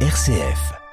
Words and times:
RCF. 0.00 0.85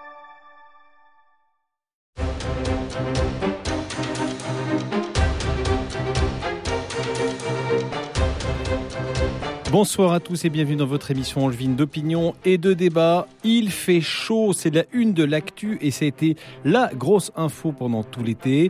Bonsoir 9.74 10.14
à 10.14 10.20
tous 10.20 10.46
et 10.46 10.52
bienvenue 10.52 10.76
dans 10.76 10.86
votre 10.86 11.10
émission 11.10 11.46
Angevine 11.46 11.76
d'opinion 11.76 12.36
et 12.46 12.60
de 12.60 12.74
débat. 12.74 13.26
Il 13.44 13.72
fait 13.72 14.02
chaud, 14.02 14.54
c'est 14.54 14.70
la 14.70 14.84
une 14.94 15.14
de 15.14 15.24
l'actu 15.24 15.80
et 15.82 15.90
ça 15.90 16.06
a 16.06 16.08
été 16.10 16.38
la 16.64 16.92
grosse 16.94 17.32
info 17.36 17.72
pendant 17.72 18.04
tout 18.04 18.22
l'été. 18.22 18.70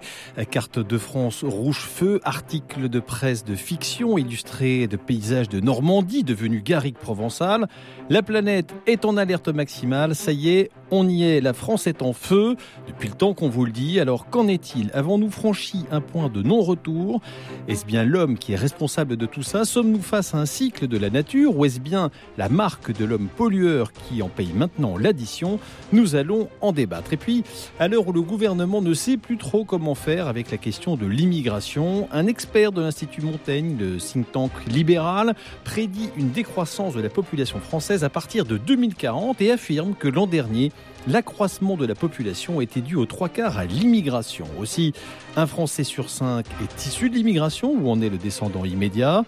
Carte 0.49 0.79
de 0.79 0.97
France 0.97 1.43
rouge 1.43 1.81
feu, 1.81 2.21
article 2.23 2.88
de 2.88 3.02
presse 3.02 3.43
de 3.43 3.53
fiction 3.53 4.17
illustré 4.17 4.88
de 4.88 4.95
paysages 4.95 5.49
de 5.49 5.59
Normandie 5.59 6.23
devenu 6.23 6.61
garrigue 6.61 6.95
provençal. 6.95 7.67
La 8.09 8.23
planète 8.23 8.73
est 8.88 9.04
en 9.04 9.17
alerte 9.17 9.49
maximale, 9.49 10.15
ça 10.15 10.31
y 10.31 10.51
est, 10.51 10.71
on 10.90 11.09
y 11.09 11.23
est, 11.23 11.41
la 11.41 11.54
France 11.54 11.85
est 11.85 12.01
en 12.01 12.13
feu 12.13 12.55
depuis 12.88 13.09
le 13.09 13.15
temps 13.15 13.34
qu'on 13.34 13.49
vous 13.49 13.65
le 13.65 13.73
dit. 13.73 13.99
Alors 13.99 14.29
qu'en 14.29 14.48
est-il? 14.48 14.90
Avons-nous 14.93 15.31
franchi 15.31 15.79
un 15.91 15.99
point 15.99 16.29
de 16.29 16.41
non-retour? 16.41 17.20
Est-ce 17.67 17.85
bien 17.85 18.05
l'homme 18.05 18.38
qui 18.38 18.54
est 18.54 18.57
responsable 18.57 19.17
de 19.17 19.26
tout 19.26 19.43
ça? 19.43 19.65
Sommes-nous 19.65 20.01
face 20.01 20.34
à 20.34 20.38
un 20.38 20.45
cycle 20.45 20.88
de 20.88 20.92
la 20.97 21.09
nature 21.09 21.57
ou 21.57 21.65
est-ce 21.65 21.79
bien 21.79 22.09
la 22.38 22.49
marque 22.49 22.95
de 22.95 23.05
l'homme 23.05 23.27
pollueur 23.35 23.91
qui 23.93 24.21
en 24.21 24.29
paye 24.29 24.51
maintenant 24.53 24.97
l'addition 24.97 25.59
Nous 25.91 26.15
allons 26.15 26.49
en 26.61 26.71
débattre. 26.71 27.13
Et 27.13 27.17
puis, 27.17 27.43
à 27.79 27.88
l'heure 27.88 28.07
où 28.07 28.13
le 28.13 28.21
gouvernement 28.21 28.81
ne 28.81 28.93
sait 28.93 29.17
plus 29.17 29.37
trop 29.37 29.65
comment 29.65 29.95
faire 29.95 30.27
avec 30.27 30.51
la 30.51 30.57
question 30.57 30.95
de 30.95 31.05
l'immigration, 31.05 32.07
un 32.11 32.27
expert 32.27 32.71
de 32.71 32.81
l'Institut 32.81 33.21
Montaigne, 33.21 33.77
le 33.79 33.98
think 33.98 34.31
tank 34.31 34.51
libéral, 34.67 35.35
prédit 35.63 36.09
une 36.17 36.31
décroissance 36.31 36.93
de 36.95 37.01
la 37.01 37.09
population 37.09 37.59
française 37.59 38.03
à 38.03 38.09
partir 38.09 38.45
de 38.45 38.57
2040 38.57 39.41
et 39.41 39.51
affirme 39.51 39.93
que 39.93 40.07
l'an 40.07 40.27
dernier, 40.27 40.71
l'accroissement 41.07 41.75
de 41.75 41.85
la 41.85 41.95
population 41.95 42.62
était 42.62 42.81
dû 42.81 42.96
aux 42.96 43.05
trois 43.05 43.29
quarts 43.29 43.57
à 43.57 43.65
l'immigration. 43.65 44.48
Aussi, 44.59 44.93
un 45.35 45.48
Français 45.48 45.84
sur 45.84 46.09
cinq 46.09 46.46
est 46.62 46.85
issu 46.85 47.09
de 47.09 47.15
l'immigration, 47.15 47.73
où 47.73 47.90
en 47.90 48.01
est 48.01 48.09
le 48.09 48.18
descendant 48.18 48.65
immédiat? 48.65 49.25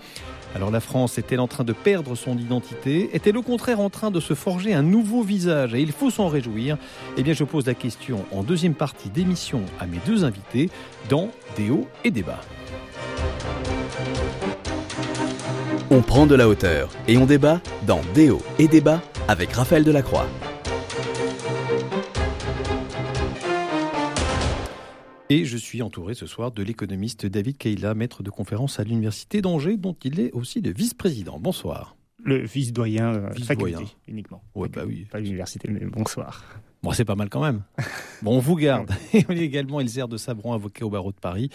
Alors 0.56 0.72
la 0.72 0.80
France 0.80 1.17
est-elle 1.17 1.42
en 1.42 1.50
train 1.50 1.66
de 1.66 1.73
perdre 1.73 2.16
son 2.16 2.38
identité? 2.38 3.09
Est-elle 3.14 3.38
au 3.38 3.42
contraire 3.42 3.81
en 3.81 3.89
train 3.89 4.09
de 4.09 4.22
se 4.22 4.34
forger 4.34 4.73
un 4.73 4.84
nouveau 4.84 5.22
visage? 5.22 5.75
Et 5.75 5.81
il 5.81 5.92
faut 5.92 6.09
s'en 6.09 6.30
réjouir. 6.30 6.78
Eh 7.17 7.23
bien 7.23 7.34
je 7.34 7.44
pose 7.44 7.66
la 7.66 7.73
question 7.73 8.23
en 8.31 8.42
deuxième 8.42 8.73
partie 8.73 9.09
d'émission 9.09 9.64
à 9.81 9.86
mes 9.86 10.00
deux 10.06 10.23
invités 10.23 10.70
dans 11.09 11.30
Déo 11.58 11.89
et 12.06 12.12
Débat. 12.12 12.39
On 15.92 16.02
prend 16.02 16.25
de 16.25 16.36
la 16.36 16.47
hauteur 16.47 16.90
et 17.09 17.17
on 17.17 17.25
débat 17.25 17.59
dans 17.86 18.00
Déo 18.14 18.42
et 18.58 18.69
Débat 18.69 19.02
avec 19.28 19.52
Raphaël 19.52 19.84
Delacroix. 19.84 20.25
Et 25.30 25.45
je 25.45 25.58
suis 25.58 25.81
entouré 25.81 26.14
ce 26.14 26.28
soir 26.28 26.52
de 26.52 26.62
l'économiste 26.62 27.26
David 27.26 27.58
Keila, 27.58 27.95
maître 27.95 28.22
de 28.22 28.30
conférence 28.30 28.80
à 28.80 28.84
l'Université 28.84 29.42
d'Angers, 29.42 29.76
dont 29.78 29.95
il 30.04 30.20
est 30.20 30.31
aussi 30.34 30.62
le 30.62 30.72
vice-président. 30.72 31.40
Bonsoir. 31.40 31.95
Le 32.23 32.38
vice-doyen, 32.45 33.14
euh, 33.14 33.30
Vice 33.36 33.46
faculté 33.46 33.84
uniquement. 34.08 34.44
Ouais, 34.53 34.68
bah 34.70 34.84
oui. 34.86 35.06
Pas 35.12 35.20
l'université, 35.20 35.68
mais 35.70 35.86
bonsoir. 35.86 36.44
Bon, 36.84 36.92
c'est 36.92 37.06
pas 37.06 37.16
mal 37.16 37.30
quand 37.30 37.42
même. 37.44 37.64
Bon, 38.22 38.36
on 38.38 38.40
vous 38.40 38.56
garde. 38.56 38.92
Et 39.14 39.26
on 39.28 39.34
est 39.34 39.40
également 39.40 39.80
Elzer 39.80 40.08
de 40.08 40.18
Sabron, 40.18 40.53
avocat 40.53 40.86
au 40.86 40.90
barreau 40.92 41.12
de 41.12 41.20
Paris, 41.20 41.50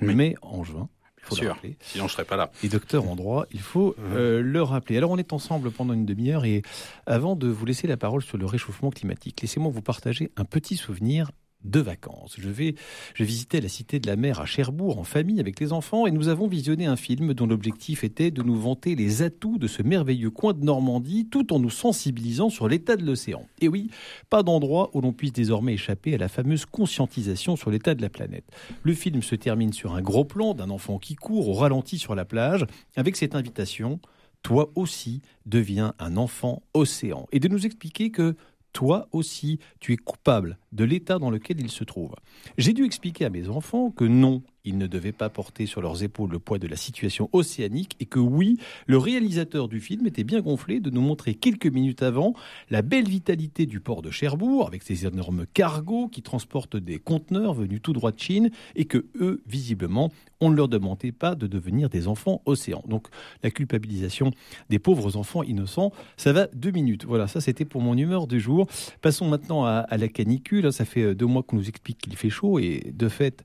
Oui. 0.00 0.14
mais 0.14 0.34
en 0.42 0.64
juin. 0.64 0.88
Il 1.18 1.24
faut 1.26 1.34
Bien 1.36 1.42
le 1.44 1.46
sûr. 1.48 1.54
rappeler. 1.54 1.76
Sinon, 1.80 2.08
je 2.08 2.12
serais 2.14 2.24
pas 2.24 2.36
là. 2.36 2.50
Et 2.64 2.68
docteur 2.68 3.08
en 3.08 3.14
droit, 3.14 3.46
il 3.52 3.60
faut 3.60 3.94
euh, 4.00 4.42
le 4.42 4.62
rappeler. 4.62 4.96
Alors, 4.96 5.12
on 5.12 5.18
est 5.18 5.32
ensemble 5.32 5.70
pendant 5.70 5.94
une 5.94 6.04
demi-heure 6.04 6.44
et 6.44 6.62
avant 7.06 7.36
de 7.36 7.46
vous 7.46 7.64
laisser 7.64 7.86
la 7.86 7.96
parole 7.96 8.22
sur 8.22 8.38
le 8.38 8.46
réchauffement 8.46 8.90
climatique, 8.90 9.40
laissez-moi 9.40 9.70
vous 9.70 9.82
partager 9.82 10.32
un 10.36 10.44
petit 10.44 10.76
souvenir 10.76 11.30
de 11.64 11.80
vacances. 11.80 12.36
Je 12.38 12.48
vais, 12.48 12.74
je 13.14 13.24
visitais 13.24 13.60
la 13.60 13.68
cité 13.68 14.00
de 14.00 14.06
la 14.06 14.16
mer 14.16 14.40
à 14.40 14.46
Cherbourg 14.46 14.98
en 14.98 15.04
famille 15.04 15.40
avec 15.40 15.60
les 15.60 15.72
enfants 15.72 16.06
et 16.06 16.10
nous 16.10 16.28
avons 16.28 16.46
visionné 16.46 16.86
un 16.86 16.96
film 16.96 17.34
dont 17.34 17.46
l'objectif 17.46 18.04
était 18.04 18.30
de 18.30 18.42
nous 18.42 18.58
vanter 18.58 18.94
les 18.94 19.22
atouts 19.22 19.58
de 19.58 19.66
ce 19.66 19.82
merveilleux 19.82 20.30
coin 20.30 20.52
de 20.52 20.64
Normandie 20.64 21.28
tout 21.30 21.52
en 21.52 21.58
nous 21.58 21.70
sensibilisant 21.70 22.50
sur 22.50 22.68
l'état 22.68 22.96
de 22.96 23.04
l'océan. 23.04 23.46
Et 23.60 23.68
oui, 23.68 23.90
pas 24.30 24.42
d'endroit 24.42 24.90
où 24.94 25.00
l'on 25.00 25.12
puisse 25.12 25.32
désormais 25.32 25.74
échapper 25.74 26.14
à 26.14 26.18
la 26.18 26.28
fameuse 26.28 26.66
conscientisation 26.66 27.56
sur 27.56 27.70
l'état 27.70 27.94
de 27.94 28.02
la 28.02 28.08
planète. 28.08 28.44
Le 28.82 28.94
film 28.94 29.22
se 29.22 29.34
termine 29.34 29.72
sur 29.72 29.94
un 29.94 30.02
gros 30.02 30.24
plan 30.24 30.54
d'un 30.54 30.70
enfant 30.70 30.98
qui 30.98 31.14
court 31.14 31.48
au 31.48 31.54
ralenti 31.54 31.98
sur 31.98 32.14
la 32.14 32.24
plage 32.24 32.66
avec 32.96 33.16
cette 33.16 33.34
invitation 33.34 34.00
Toi 34.42 34.70
aussi 34.74 35.22
deviens 35.46 35.94
un 35.98 36.16
enfant 36.16 36.62
océan 36.74 37.26
et 37.32 37.40
de 37.40 37.48
nous 37.48 37.66
expliquer 37.66 38.10
que 38.10 38.36
toi 38.72 39.08
aussi, 39.12 39.58
tu 39.80 39.92
es 39.92 39.96
coupable 39.96 40.58
de 40.72 40.84
l'état 40.84 41.18
dans 41.18 41.30
lequel 41.30 41.60
il 41.60 41.70
se 41.70 41.84
trouve. 41.84 42.14
J'ai 42.58 42.72
dû 42.72 42.84
expliquer 42.84 43.24
à 43.24 43.30
mes 43.30 43.48
enfants 43.48 43.90
que 43.90 44.04
non, 44.04 44.42
ils 44.64 44.78
ne 44.78 44.86
devaient 44.86 45.12
pas 45.12 45.28
porter 45.28 45.66
sur 45.66 45.82
leurs 45.82 46.02
épaules 46.02 46.30
le 46.30 46.38
poids 46.38 46.58
de 46.58 46.66
la 46.66 46.76
situation 46.76 47.28
océanique 47.32 47.96
et 48.00 48.06
que 48.06 48.18
oui, 48.18 48.58
le 48.86 48.98
réalisateur 48.98 49.68
du 49.68 49.80
film 49.80 50.06
était 50.06 50.24
bien 50.24 50.40
gonflé 50.40 50.80
de 50.80 50.90
nous 50.90 51.00
montrer 51.00 51.34
quelques 51.34 51.66
minutes 51.66 52.02
avant 52.02 52.34
la 52.70 52.82
belle 52.82 53.08
vitalité 53.08 53.66
du 53.66 53.80
port 53.80 54.02
de 54.02 54.10
Cherbourg 54.10 54.66
avec 54.66 54.82
ses 54.82 55.06
énormes 55.06 55.46
cargos 55.52 56.08
qui 56.08 56.22
transportent 56.22 56.76
des 56.76 56.98
conteneurs 56.98 57.54
venus 57.54 57.80
tout 57.82 57.92
droit 57.92 58.12
de 58.12 58.18
Chine 58.18 58.50
et 58.76 58.84
que 58.84 59.06
eux, 59.20 59.42
visiblement, 59.46 60.10
on 60.40 60.50
ne 60.50 60.56
leur 60.56 60.68
demandait 60.68 61.12
pas 61.12 61.34
de 61.34 61.46
devenir 61.46 61.88
des 61.88 62.08
enfants 62.08 62.42
océans. 62.46 62.84
Donc 62.86 63.08
la 63.42 63.50
culpabilisation 63.50 64.32
des 64.70 64.78
pauvres 64.78 65.16
enfants 65.16 65.42
innocents, 65.42 65.92
ça 66.16 66.32
va 66.32 66.46
deux 66.48 66.70
minutes. 66.70 67.04
Voilà, 67.04 67.26
ça 67.26 67.40
c'était 67.40 67.64
pour 67.64 67.80
mon 67.80 67.96
humeur 67.96 68.26
du 68.26 68.40
jour. 68.40 68.66
Passons 69.00 69.28
maintenant 69.28 69.64
à, 69.64 69.78
à 69.88 69.96
la 69.96 70.08
canicule. 70.08 70.61
Ça 70.70 70.84
fait 70.84 71.02
euh, 71.02 71.14
deux 71.14 71.26
mois 71.26 71.42
qu'on 71.42 71.56
nous 71.56 71.68
explique 71.68 71.98
qu'il 71.98 72.16
fait 72.16 72.30
chaud 72.30 72.58
et 72.58 72.92
de 72.94 73.08
fait, 73.08 73.42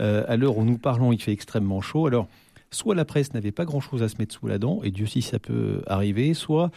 euh, 0.00 0.24
à 0.28 0.36
l'heure 0.36 0.58
où 0.58 0.64
nous 0.64 0.78
parlons, 0.78 1.12
il 1.12 1.20
fait 1.20 1.32
extrêmement 1.32 1.80
chaud. 1.80 2.06
Alors, 2.06 2.28
soit 2.70 2.94
la 2.94 3.04
presse 3.04 3.34
n'avait 3.34 3.52
pas 3.52 3.64
grand-chose 3.64 4.02
à 4.02 4.08
se 4.08 4.16
mettre 4.18 4.34
sous 4.34 4.46
la 4.46 4.58
dent, 4.58 4.80
et 4.82 4.90
Dieu 4.90 5.06
si 5.06 5.22
ça 5.22 5.38
peut 5.38 5.82
arriver, 5.86 6.34
soit 6.34 6.70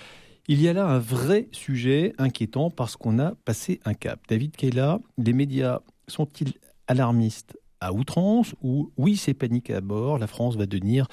il 0.48 0.62
y 0.62 0.68
a 0.68 0.74
là 0.74 0.86
un 0.86 1.00
vrai 1.00 1.48
sujet 1.52 2.14
inquiétant 2.18 2.70
parce 2.70 2.98
qu'on 2.98 3.20
a 3.20 3.34
passé 3.46 3.80
un 3.86 3.94
cap. 3.94 4.20
David 4.28 4.56
Kayla, 4.56 5.00
les 5.18 5.34
médias 5.34 5.80
sont-ils 6.08 6.54
alarmistes? 6.88 7.58
Outrance 7.92 8.56
ou 8.62 8.92
oui 8.98 9.18
c'est 9.18 9.34
panique 9.34 9.70
à 9.70 9.82
bord, 9.82 10.18
la 10.18 10.28
France 10.28 10.56
va 10.56 10.66
devenir, 10.66 11.08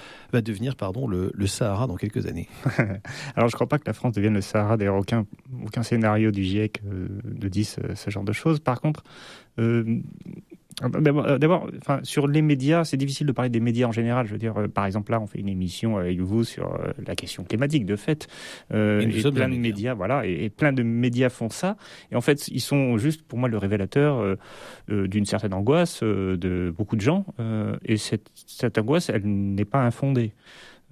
pardon, 0.77 1.07
le, 1.07 1.33
Sahara 1.47 1.87
dans 1.87 1.97
quelques 1.97 2.27
années 2.27 2.49
Alors, 3.37 3.49
je 3.49 3.55
ne 3.55 3.57
crois 3.57 3.69
pas 3.69 3.79
que 3.79 3.87
la 3.87 3.93
France 3.93 4.15
devienne 4.15 4.35
le 4.35 4.41
Sahara. 4.41 4.77
D'ailleurs, 4.77 4.97
aucun, 4.97 5.25
scénario 5.83 6.31
du 6.31 6.45
GIEC 6.45 6.83
euh, 6.87 7.09
ne 7.25 7.49
dit 7.49 7.65
ce, 7.65 7.81
ce 7.95 8.11
genre 8.11 8.25
de 8.25 8.33
choses. 8.33 8.61
Par 8.61 8.81
contre, 8.81 9.03
euh, 9.59 10.01
d'abord, 10.89 11.27
euh, 11.27 11.39
d'abord, 11.39 11.69
enfin, 11.79 12.01
sur 12.03 12.27
les 12.27 12.43
médias, 12.43 12.85
c'est 12.85 12.97
difficile 12.97 13.27
de 13.27 13.33
parler 13.33 13.51
des 13.51 13.61
médias 13.61 13.87
en 13.87 13.93
général. 13.93 14.27
Je 14.27 14.33
veux 14.33 14.39
dire, 14.39 14.57
euh, 14.57 14.69
par 14.69 14.87
exemple, 14.87 15.13
là, 15.13 15.21
on 15.21 15.27
fait 15.27 15.39
une 15.39 15.49
émission 15.49 15.99
avec 15.99 16.19
vous 16.21 16.45
sur 16.45 16.75
euh, 16.75 16.93
la 17.07 17.15
question 17.15 17.45
climatique, 17.45 17.85
de 17.87 17.97
fait. 17.97 18.29
Euh, 18.73 19.01
Et 19.01 19.19
et 19.19 19.23
plein 19.23 19.49
de 19.49 19.55
média. 19.55 19.61
médias, 19.61 19.95
voilà, 19.95 20.27
et, 20.27 20.45
et 20.45 20.51
plein 20.51 20.73
de 20.73 20.83
médias 20.83 21.29
font 21.29 21.51
ça. 21.51 21.77
Et 22.11 22.17
en 22.17 22.21
fait, 22.21 22.49
ils 22.49 22.61
sont 22.61 22.97
juste, 22.99 23.23
pour 23.23 23.39
moi, 23.39 23.49
le 23.49 23.59
révélateur 23.59 24.19
euh, 24.19 24.37
euh, 24.91 25.07
d'une 25.09 25.27
certaine 25.27 25.55
angoisse 25.55 26.03
de 26.03 26.73
beaucoup 26.77 26.97
de 26.97 27.01
gens. 27.03 27.25
Et 27.85 27.97
cette, 27.97 28.31
cette 28.35 28.79
angoisse, 28.79 29.11
elle 29.11 29.23
n'est 29.25 29.65
pas 29.65 29.85
infondée. 29.85 30.33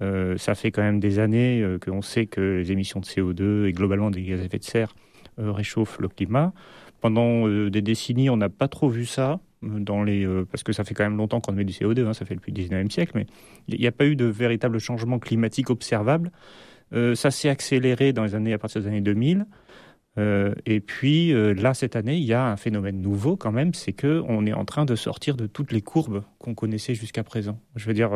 Euh, 0.01 0.37
ça 0.37 0.55
fait 0.55 0.71
quand 0.71 0.81
même 0.81 0.99
des 0.99 1.19
années 1.19 1.61
euh, 1.61 1.77
qu'on 1.77 2.01
sait 2.01 2.25
que 2.25 2.39
les 2.39 2.71
émissions 2.71 3.01
de 3.01 3.05
CO2 3.05 3.65
et 3.65 3.73
globalement 3.73 4.09
des 4.09 4.23
gaz 4.23 4.39
à 4.39 4.45
effet 4.45 4.57
de 4.57 4.63
serre 4.63 4.95
euh, 5.39 5.51
réchauffent 5.51 5.99
le 5.99 6.07
climat. 6.07 6.53
Pendant 7.01 7.47
des 7.47 7.81
décennies, 7.81 8.29
on 8.29 8.37
n'a 8.37 8.49
pas 8.49 8.67
trop 8.67 8.89
vu 8.89 9.05
ça. 9.05 9.39
Dans 9.61 10.03
les, 10.03 10.25
euh, 10.25 10.45
parce 10.49 10.63
que 10.63 10.71
ça 10.71 10.85
fait 10.85 10.93
quand 10.93 11.03
même 11.03 11.17
longtemps 11.17 11.41
qu'on 11.41 11.51
met 11.51 11.65
du 11.65 11.73
CO2, 11.73 12.05
hein, 12.07 12.13
ça 12.13 12.23
fait 12.23 12.35
depuis 12.35 12.53
le 12.53 12.57
19e 12.63 12.89
siècle, 12.89 13.11
mais 13.15 13.25
il 13.67 13.77
n'y 13.77 13.87
a 13.87 13.91
pas 13.91 14.05
eu 14.05 14.15
de 14.15 14.23
véritable 14.25 14.79
changement 14.79 15.19
climatique 15.19 15.69
observable. 15.69 16.31
Euh, 16.93 17.13
ça 17.13 17.29
s'est 17.29 17.49
accéléré 17.49 18.13
dans 18.13 18.23
les 18.23 18.35
années, 18.35 18.53
à 18.53 18.57
partir 18.57 18.81
des 18.81 18.87
années 18.87 19.01
2000. 19.01 19.45
Euh, 20.17 20.53
et 20.65 20.79
puis 20.79 21.33
là, 21.33 21.73
cette 21.73 21.95
année, 21.97 22.15
il 22.17 22.23
y 22.23 22.33
a 22.33 22.45
un 22.45 22.55
phénomène 22.55 23.01
nouveau 23.01 23.35
quand 23.35 23.51
même, 23.51 23.73
c'est 23.73 23.91
que 23.93 24.23
on 24.27 24.45
est 24.45 24.53
en 24.53 24.63
train 24.65 24.85
de 24.85 24.95
sortir 24.95 25.35
de 25.35 25.45
toutes 25.45 25.71
les 25.73 25.81
courbes 25.81 26.23
qu'on 26.39 26.55
connaissait 26.55 26.95
jusqu'à 26.95 27.23
présent. 27.23 27.59
Je 27.75 27.85
veux 27.85 27.93
dire, 27.93 28.11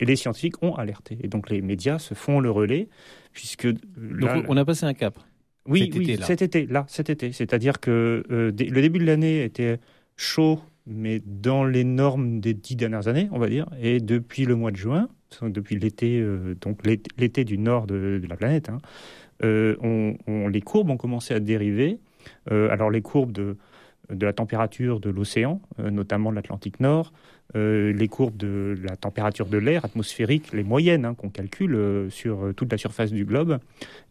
les 0.00 0.16
scientifiques 0.16 0.62
ont 0.62 0.74
alerté, 0.74 1.18
et 1.22 1.28
donc 1.28 1.48
les 1.50 1.60
médias 1.62 1.98
se 1.98 2.14
font 2.14 2.40
le 2.40 2.50
relais, 2.50 2.88
puisque 3.32 3.64
là- 3.64 4.34
Donc 4.36 4.46
on 4.48 4.56
a 4.56 4.64
passé 4.64 4.84
un 4.86 4.94
cap. 4.94 5.18
oui, 5.66 5.80
cet 5.84 5.94
oui, 5.96 6.02
été-là. 6.10 6.26
cet 6.26 6.42
été, 6.42 6.66
là, 6.66 6.84
cet 6.88 7.08
été. 7.10 7.32
C'est-à-dire 7.32 7.78
que 7.80 8.24
le 8.28 8.52
début 8.52 8.98
de 8.98 9.04
l'année 9.06 9.44
était 9.44 9.78
chaud, 10.20 10.60
mais 10.86 11.20
dans 11.24 11.64
les 11.64 11.84
normes 11.84 12.40
des 12.40 12.52
dix 12.54 12.76
dernières 12.76 13.08
années, 13.08 13.28
on 13.32 13.38
va 13.38 13.48
dire. 13.48 13.66
Et 13.80 14.00
depuis 14.00 14.44
le 14.44 14.54
mois 14.54 14.70
de 14.70 14.76
juin, 14.76 15.08
depuis 15.42 15.78
l'été, 15.78 16.20
euh, 16.20 16.54
donc 16.60 16.80
l'été 16.84 17.44
du 17.44 17.56
nord 17.58 17.86
de, 17.86 18.20
la 18.28 18.36
planète, 18.36 18.68
hein, 18.68 18.78
euh, 19.42 20.12
les 20.26 20.60
courbes 20.60 20.90
ont 20.90 20.96
commencé 20.96 21.32
à 21.32 21.40
dériver. 21.40 21.98
Euh, 22.52 22.68
alors 22.70 22.90
les 22.90 23.00
courbes 23.00 23.32
de 23.32 23.56
de 24.12 24.26
la 24.26 24.32
température 24.32 25.00
de 25.00 25.10
l'océan, 25.10 25.60
notamment 25.78 26.30
de 26.30 26.36
l'Atlantique 26.36 26.80
Nord, 26.80 27.12
les 27.54 28.08
courbes 28.08 28.36
de 28.36 28.76
la 28.88 28.96
température 28.96 29.46
de 29.46 29.58
l'air 29.58 29.84
atmosphérique, 29.84 30.52
les 30.52 30.62
moyennes 30.62 31.04
hein, 31.04 31.14
qu'on 31.14 31.30
calcule 31.30 32.06
sur 32.10 32.52
toute 32.56 32.70
la 32.70 32.78
surface 32.78 33.12
du 33.12 33.24
globe. 33.24 33.58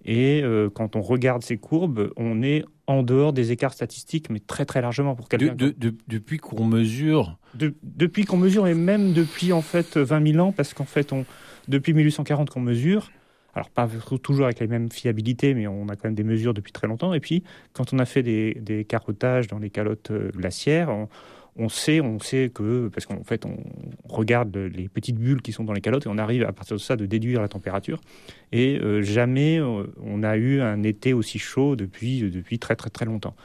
Et 0.05 0.43
quand 0.73 0.95
on 0.95 1.01
regarde 1.01 1.43
ces 1.43 1.57
courbes, 1.57 2.11
on 2.17 2.41
est 2.41 2.65
en 2.87 3.03
dehors 3.03 3.33
des 3.33 3.51
écarts 3.51 3.73
statistiques, 3.73 4.29
mais 4.29 4.39
très 4.39 4.65
très 4.65 4.81
largement 4.81 5.15
pour 5.15 5.29
quelqu'un. 5.29 5.55
depuis 5.55 6.37
qu'on 6.37 6.65
mesure 6.65 7.37
Depuis 7.55 8.25
qu'on 8.25 8.37
mesure, 8.37 8.67
et 8.67 8.73
même 8.73 9.13
depuis 9.13 9.53
en 9.53 9.61
fait 9.61 9.97
20 9.97 10.31
000 10.33 10.45
ans, 10.45 10.51
parce 10.51 10.73
qu'en 10.73 10.85
fait, 10.85 11.13
on, 11.13 11.25
depuis 11.67 11.93
1840 11.93 12.49
qu'on 12.49 12.61
mesure, 12.61 13.11
alors 13.59 13.69
pas 13.69 13.89
toujours 14.23 14.45
avec 14.45 14.59
les 14.61 14.67
mêmes 14.67 14.89
fiabilités, 14.89 15.53
mais 15.53 15.67
on 15.67 15.89
a 15.89 15.95
quand 15.95 16.05
même 16.05 16.15
des 16.15 16.23
mesures 16.23 16.53
depuis 16.53 16.71
très 16.71 16.87
longtemps. 16.87 17.13
Et 17.13 17.19
puis, 17.19 17.43
quand 17.73 17.93
on 17.93 17.99
a 17.99 18.05
fait 18.05 18.23
des, 18.23 18.85
carottages 18.87 19.47
dans 19.47 19.59
les 19.59 19.69
calottes 19.69 20.11
euh, 20.11 20.31
glaciaires, 20.31 20.89
on, 21.57 21.67
sait, 21.67 21.99
on 21.99 22.19
sait 22.19 22.51
que, 22.53 22.87
parce 22.87 23.05
qu'en 23.05 23.21
fait, 23.23 23.45
on 23.45 23.57
regarde 24.07 24.55
les 24.55 24.87
petites 24.87 25.17
bulles 25.17 25.41
qui 25.41 25.51
sont 25.51 25.65
dans 25.65 25.73
les 25.73 25.81
calottes 25.81 26.05
et 26.05 26.09
on 26.09 26.17
arrive 26.17 26.43
à 26.43 26.53
partir 26.53 26.77
de 26.77 26.81
ça 26.81 26.95
de 26.95 27.05
déduire 27.05 27.41
la 27.41 27.49
température. 27.49 27.99
Et 28.53 28.79
euh, 28.79 29.01
jamais 29.01 29.59
euh, 29.59 29.83
on 30.01 30.23
a 30.23 30.37
eu 30.37 30.61
un 30.61 30.81
été 30.83 31.11
aussi 31.11 31.37
chaud 31.37 31.75
depuis, 31.75 32.21
depuis 32.31 32.59
très 32.59 32.77
très 32.77 32.89
très 32.89 33.05
longtemps. 33.05 33.35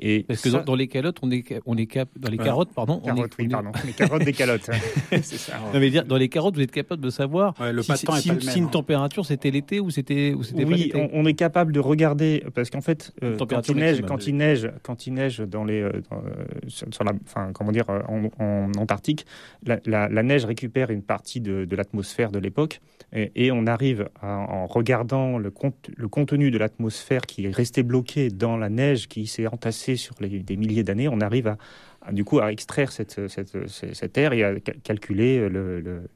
Et 0.00 0.24
Parce 0.24 0.42
que 0.42 0.48
dans, 0.48 0.74
les 0.74 0.88
calottes, 0.88 1.18
on 1.22 1.30
est, 1.30 1.60
on 1.66 1.76
est 1.76 1.86
cap... 1.86 2.08
dans 2.16 2.28
les 2.28 2.36
carottes, 2.36 2.72
pardon, 2.74 3.00
on 3.04 3.16
est, 3.16 3.30
oui, 3.38 3.48
pardon. 3.48 3.70
les 3.86 3.92
carottes 3.92 4.24
des 4.24 4.32
calottes. 4.32 4.68
c'est 5.10 5.22
ça. 5.22 5.58
Non, 5.72 5.78
mais 5.78 5.90
dire, 5.90 6.04
dans 6.04 6.16
les 6.16 6.28
carottes, 6.28 6.56
vous 6.56 6.62
êtes 6.62 6.72
capable 6.72 7.02
de 7.02 7.10
savoir 7.10 7.54
le 7.60 7.82
si, 7.82 7.96
si, 7.96 8.40
si 8.40 8.58
une 8.58 8.64
hein. 8.64 8.68
température 8.68 9.24
c'était 9.24 9.50
l'été 9.50 9.78
ou 9.78 9.90
c'était 9.90 10.34
oui, 10.34 10.90
on, 10.94 11.10
on, 11.12 11.26
est 11.26 11.34
capable 11.34 11.72
de 11.72 11.80
regarder 11.80 12.44
parce 12.54 12.70
qu'en 12.70 12.80
fait, 12.80 13.12
euh, 13.22 13.36
quand 13.36 13.68
il 13.68 13.76
neige, 13.76 14.02
quand 14.02 14.26
il 14.26 14.36
neige, 14.36 14.70
quand 14.82 15.06
il 15.06 15.14
neige 15.14 15.38
dans 15.40 15.64
les, 15.64 15.80
euh, 15.80 15.92
dans, 16.10 16.18
euh, 16.18 16.44
sur 16.68 17.04
la, 17.04 17.12
enfin 17.24 17.52
comment 17.52 17.72
dire, 17.72 17.88
en, 17.88 18.30
en 18.38 18.72
Antarctique, 18.76 19.26
la, 19.64 19.78
la, 19.86 20.08
la, 20.08 20.22
neige 20.22 20.44
récupère 20.44 20.90
une 20.90 21.02
partie 21.02 21.40
de, 21.40 21.64
de 21.64 21.76
l'atmosphère 21.76 22.30
de 22.30 22.38
l'époque 22.38 22.80
et, 23.12 23.30
et, 23.36 23.52
on 23.52 23.66
arrive 23.66 24.08
à, 24.20 24.38
en 24.38 24.66
regardant 24.66 25.38
le, 25.38 25.52
le 25.96 26.08
contenu 26.08 26.50
de 26.50 26.58
l'atmosphère 26.58 27.22
qui 27.22 27.46
est 27.46 27.54
resté 27.54 27.82
bloqué 27.82 28.30
dans 28.30 28.56
la 28.56 28.68
neige 28.68 29.08
qui 29.08 29.26
s'est 29.26 29.46
entassée 29.46 29.83
sur 29.96 30.14
des 30.20 30.56
milliers 30.56 30.82
d'années, 30.82 31.08
on 31.08 31.20
arrive 31.20 31.56
à, 32.02 32.12
du 32.12 32.24
coup 32.24 32.40
à 32.40 32.52
extraire 32.52 32.92
cette, 32.92 33.20
cette, 33.28 34.18
air 34.18 34.32
et 34.32 34.44
à 34.44 34.60
calculer 34.60 35.48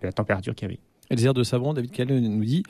la 0.02 0.12
température 0.12 0.54
qu'il 0.54 0.68
y 0.68 0.70
avait. 0.70 0.80
Et 1.10 1.16
les 1.16 1.24
airs 1.24 1.34
de 1.34 1.42
savon, 1.42 1.72
David 1.72 1.90
Calais 1.90 2.20
nous 2.20 2.44
dit, 2.44 2.62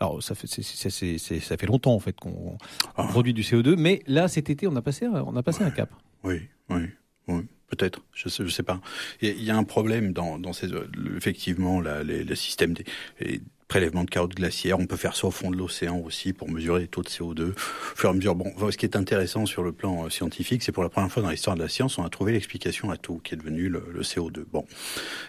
alors 0.00 0.22
ça 0.22 0.34
fait, 0.34 0.46
ça 0.46 1.56
fait 1.56 1.66
longtemps 1.66 1.94
en 1.94 1.98
fait 1.98 2.14
qu'on 2.18 2.58
ah. 2.96 3.04
produit 3.04 3.32
du 3.32 3.42
CO2, 3.42 3.76
mais 3.76 4.02
là 4.06 4.28
cet 4.28 4.50
été 4.50 4.66
on 4.66 4.76
a 4.76 4.82
passé, 4.82 5.06
on 5.06 5.36
a 5.36 5.42
passé 5.42 5.64
un 5.64 5.70
cap. 5.70 5.90
Oui, 6.22 6.42
oui, 6.68 6.82
oui. 7.28 7.42
Peut-être, 7.68 8.00
je 8.12 8.28
sais, 8.28 8.48
sais 8.48 8.62
pas. 8.62 8.80
Il 9.20 9.42
y 9.42 9.50
a 9.50 9.56
un 9.56 9.64
problème 9.64 10.12
dans, 10.12 10.38
dans 10.38 10.52
ces, 10.52 10.68
effectivement, 11.16 11.80
là, 11.80 12.04
les, 12.04 12.22
le 12.22 12.34
système 12.36 12.74
des, 12.74 12.84
prélèvement 13.68 14.04
de 14.04 14.10
carottes 14.10 14.34
glaciaires. 14.34 14.78
On 14.78 14.86
peut 14.86 14.96
faire 14.96 15.16
ça 15.16 15.26
au 15.26 15.30
fond 15.30 15.50
de 15.50 15.56
l'océan 15.56 15.98
aussi 15.98 16.32
pour 16.32 16.50
mesurer 16.50 16.80
les 16.80 16.88
taux 16.88 17.02
de 17.02 17.08
CO2. 17.08 17.52
Au 18.04 18.12
mesure, 18.12 18.34
bon, 18.34 18.52
ce 18.70 18.76
qui 18.76 18.86
est 18.86 18.96
intéressant 18.96 19.46
sur 19.46 19.62
le 19.62 19.72
plan 19.72 20.04
euh, 20.04 20.10
scientifique, 20.10 20.62
c'est 20.62 20.72
pour 20.72 20.82
la 20.82 20.88
première 20.88 21.10
fois 21.10 21.22
dans 21.22 21.30
l'histoire 21.30 21.56
de 21.56 21.62
la 21.62 21.68
science, 21.68 21.98
on 21.98 22.04
a 22.04 22.08
trouvé 22.08 22.32
l'explication 22.32 22.90
à 22.90 22.96
tout, 22.96 23.20
qui 23.24 23.34
est 23.34 23.36
devenu 23.36 23.68
le, 23.68 23.80
CO2. 24.02 24.44
Bon, 24.50 24.64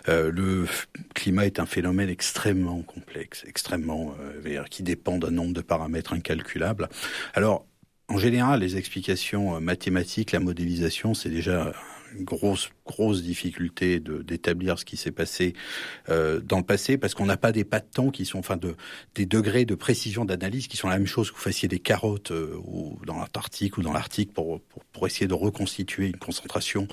euh, 0.07 0.31
le 0.31 0.68
climat 1.16 1.45
est 1.45 1.60
un 1.60 1.66
phénomène 1.66 2.10
extrêmement 2.10 2.81
complexe, 2.81 3.44
extrêmement 3.48 4.16
euh, 4.22 4.63
qui 4.69 4.83
dépend 4.83 5.18
d'un 5.18 5.31
nombre 5.31 5.54
de 5.54 5.62
paramètres 5.62 6.13
incalculables. 6.13 6.90
Alors, 7.33 7.66
en 8.10 8.18
général, 8.18 8.62
les 8.62 8.78
explications 8.78 9.56
euh, 9.56 9.60
mathématiques, 9.60 10.31
la 10.31 10.40
modélisation, 10.40 11.13
c'est 11.13 11.30
déjà 11.30 11.74
une 12.15 12.24
grosse 12.24 12.69
grosse 12.88 13.21
difficulté 13.21 14.00
d'établir 14.00 14.80
ce 14.80 14.86
qui 14.86 14.98
s'est 14.98 15.12
passé 15.12 15.54
euh, 16.09 16.39
dans 16.39 16.57
le 16.57 16.63
passé 16.63 16.98
parce 16.98 17.13
qu'on 17.13 17.25
n'a 17.25 17.38
pas 17.38 17.51
des 17.51 17.63
pas 17.63 17.80
de 17.80 17.86
temps 17.86 18.09
qui 18.09 18.25
sont, 18.25 18.39
enfin, 18.39 18.57
de, 18.57 18.75
des 19.13 19.25
degrés 19.25 19.65
de 19.65 19.75
précision 19.75 20.25
d'analyse 20.25 20.68
qui 20.68 20.77
sont 20.77 20.88
la 20.88 20.98
même 20.98 21.06
chose 21.06 21.30
que 21.30 21.36
vous 21.36 21.42
fassiez 21.42 21.68
des 21.68 21.80
carottes 21.80 22.31
euh, 22.31 22.56
ou 22.65 22.98
dans 23.06 23.18
l'Antarctique 23.18 23.77
ou 23.77 23.81
dans 23.83 23.94
l'Arctique 23.94 24.33
pour, 24.33 24.62
pour, 24.62 24.83
pour, 24.86 25.06
essayer 25.06 25.27
de 25.27 25.33
reconstituer 25.33 26.07
une 26.07 26.18
concentration 26.18 26.88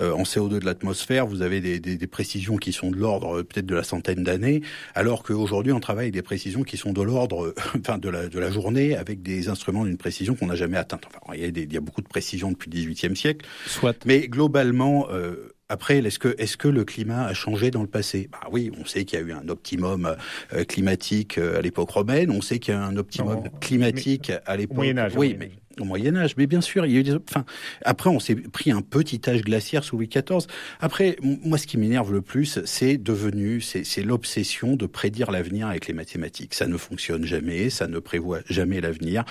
euh, 0.00 0.12
en 0.12 0.22
CO2 0.22 0.60
de 0.60 0.64
l'atmosphère. 0.64 1.26
Vous 1.26 1.42
avez 1.42 1.60
des, 1.60 1.80
des, 1.80 1.96
des, 1.96 2.06
précisions 2.06 2.56
qui 2.56 2.72
sont 2.72 2.90
de 2.90 2.96
l'ordre 2.96 3.38
euh, 3.38 3.42
peut-être 3.42 3.66
de 3.66 3.74
la 3.74 3.82
centaine 3.82 4.22
d'années, 4.22 4.60
alors 4.94 5.22
qu'aujourd'hui 5.22 5.72
on 5.72 5.80
travaille 5.80 6.10
des 6.10 6.22
précisions 6.22 6.62
qui 6.62 6.76
sont 6.76 6.92
de 6.92 7.02
l'ordre, 7.02 7.54
enfin, 7.78 7.98
de 7.98 8.08
la, 8.10 8.28
de 8.28 8.38
la 8.38 8.50
journée 8.50 8.94
avec 8.94 9.22
des 9.22 9.48
instruments 9.48 9.84
d'une 9.84 9.96
précision 9.96 10.34
qu'on 10.34 10.46
n'a 10.46 10.54
jamais 10.54 10.76
atteinte. 10.76 11.04
Enfin, 11.06 11.34
il 11.34 11.40
y, 11.40 11.44
a 11.44 11.50
des, 11.50 11.62
il 11.62 11.72
y 11.72 11.78
a 11.78 11.80
beaucoup 11.80 12.02
de 12.02 12.08
précisions 12.08 12.50
depuis 12.50 12.70
le 12.70 12.76
XVIIIe 12.76 13.16
siècle. 13.16 13.46
Soit. 13.66 14.04
Mais 14.04 14.28
globalement, 14.28 14.49
euh, 14.56 15.52
après, 15.68 15.98
est-ce 15.98 16.18
que, 16.18 16.28
que 16.56 16.68
le 16.68 16.84
climat 16.84 17.26
a 17.26 17.34
changé 17.34 17.70
dans 17.70 17.82
le 17.82 17.88
passé? 17.88 18.28
Bah 18.32 18.40
oui, 18.50 18.72
on 18.80 18.84
sait 18.84 19.04
qu'il 19.04 19.18
y 19.20 19.22
a 19.22 19.24
eu 19.24 19.32
un 19.32 19.48
optimum 19.48 20.16
euh, 20.52 20.64
climatique 20.64 21.38
euh, 21.38 21.58
à 21.58 21.62
l'époque 21.62 21.90
romaine. 21.90 22.30
On 22.30 22.40
sait 22.40 22.58
qu'il 22.58 22.74
y 22.74 22.76
a 22.76 22.82
un 22.82 22.96
optimum 22.96 23.44
climatique 23.60 24.32
à 24.46 24.56
l'époque. 24.56 24.76
Moyen 24.76 24.98
Âge. 24.98 25.12
Oui, 25.16 25.36
mais 25.38 25.52
au 25.78 25.84
Moyen 25.84 26.16
Âge. 26.16 26.34
Mais 26.36 26.48
bien 26.48 26.60
sûr, 26.60 26.86
il 26.86 26.92
y 26.92 26.96
a 26.96 27.00
eu 27.00 27.02
des. 27.04 27.14
Enfin, 27.14 27.44
après, 27.84 28.10
on 28.10 28.18
s'est 28.18 28.34
pris 28.34 28.72
un 28.72 28.82
petit 28.82 29.20
âge 29.28 29.42
glaciaire 29.42 29.84
sous 29.84 29.96
Louis 29.96 30.08
XIV. 30.08 30.46
Après, 30.80 31.16
moi, 31.22 31.56
ce 31.56 31.68
qui 31.68 31.78
m'énerve 31.78 32.12
le 32.12 32.20
plus, 32.20 32.58
c'est 32.64 32.96
devenu, 32.96 33.60
c'est 33.60 34.02
l'obsession 34.02 34.74
de 34.74 34.86
prédire 34.86 35.30
l'avenir 35.30 35.68
avec 35.68 35.86
les 35.86 35.94
mathématiques. 35.94 36.54
Ça 36.54 36.66
ne 36.66 36.76
fonctionne 36.76 37.24
jamais, 37.24 37.70
ça 37.70 37.86
ne 37.86 38.00
prévoit 38.00 38.40
jamais 38.48 38.80
l'avenir, 38.80 39.24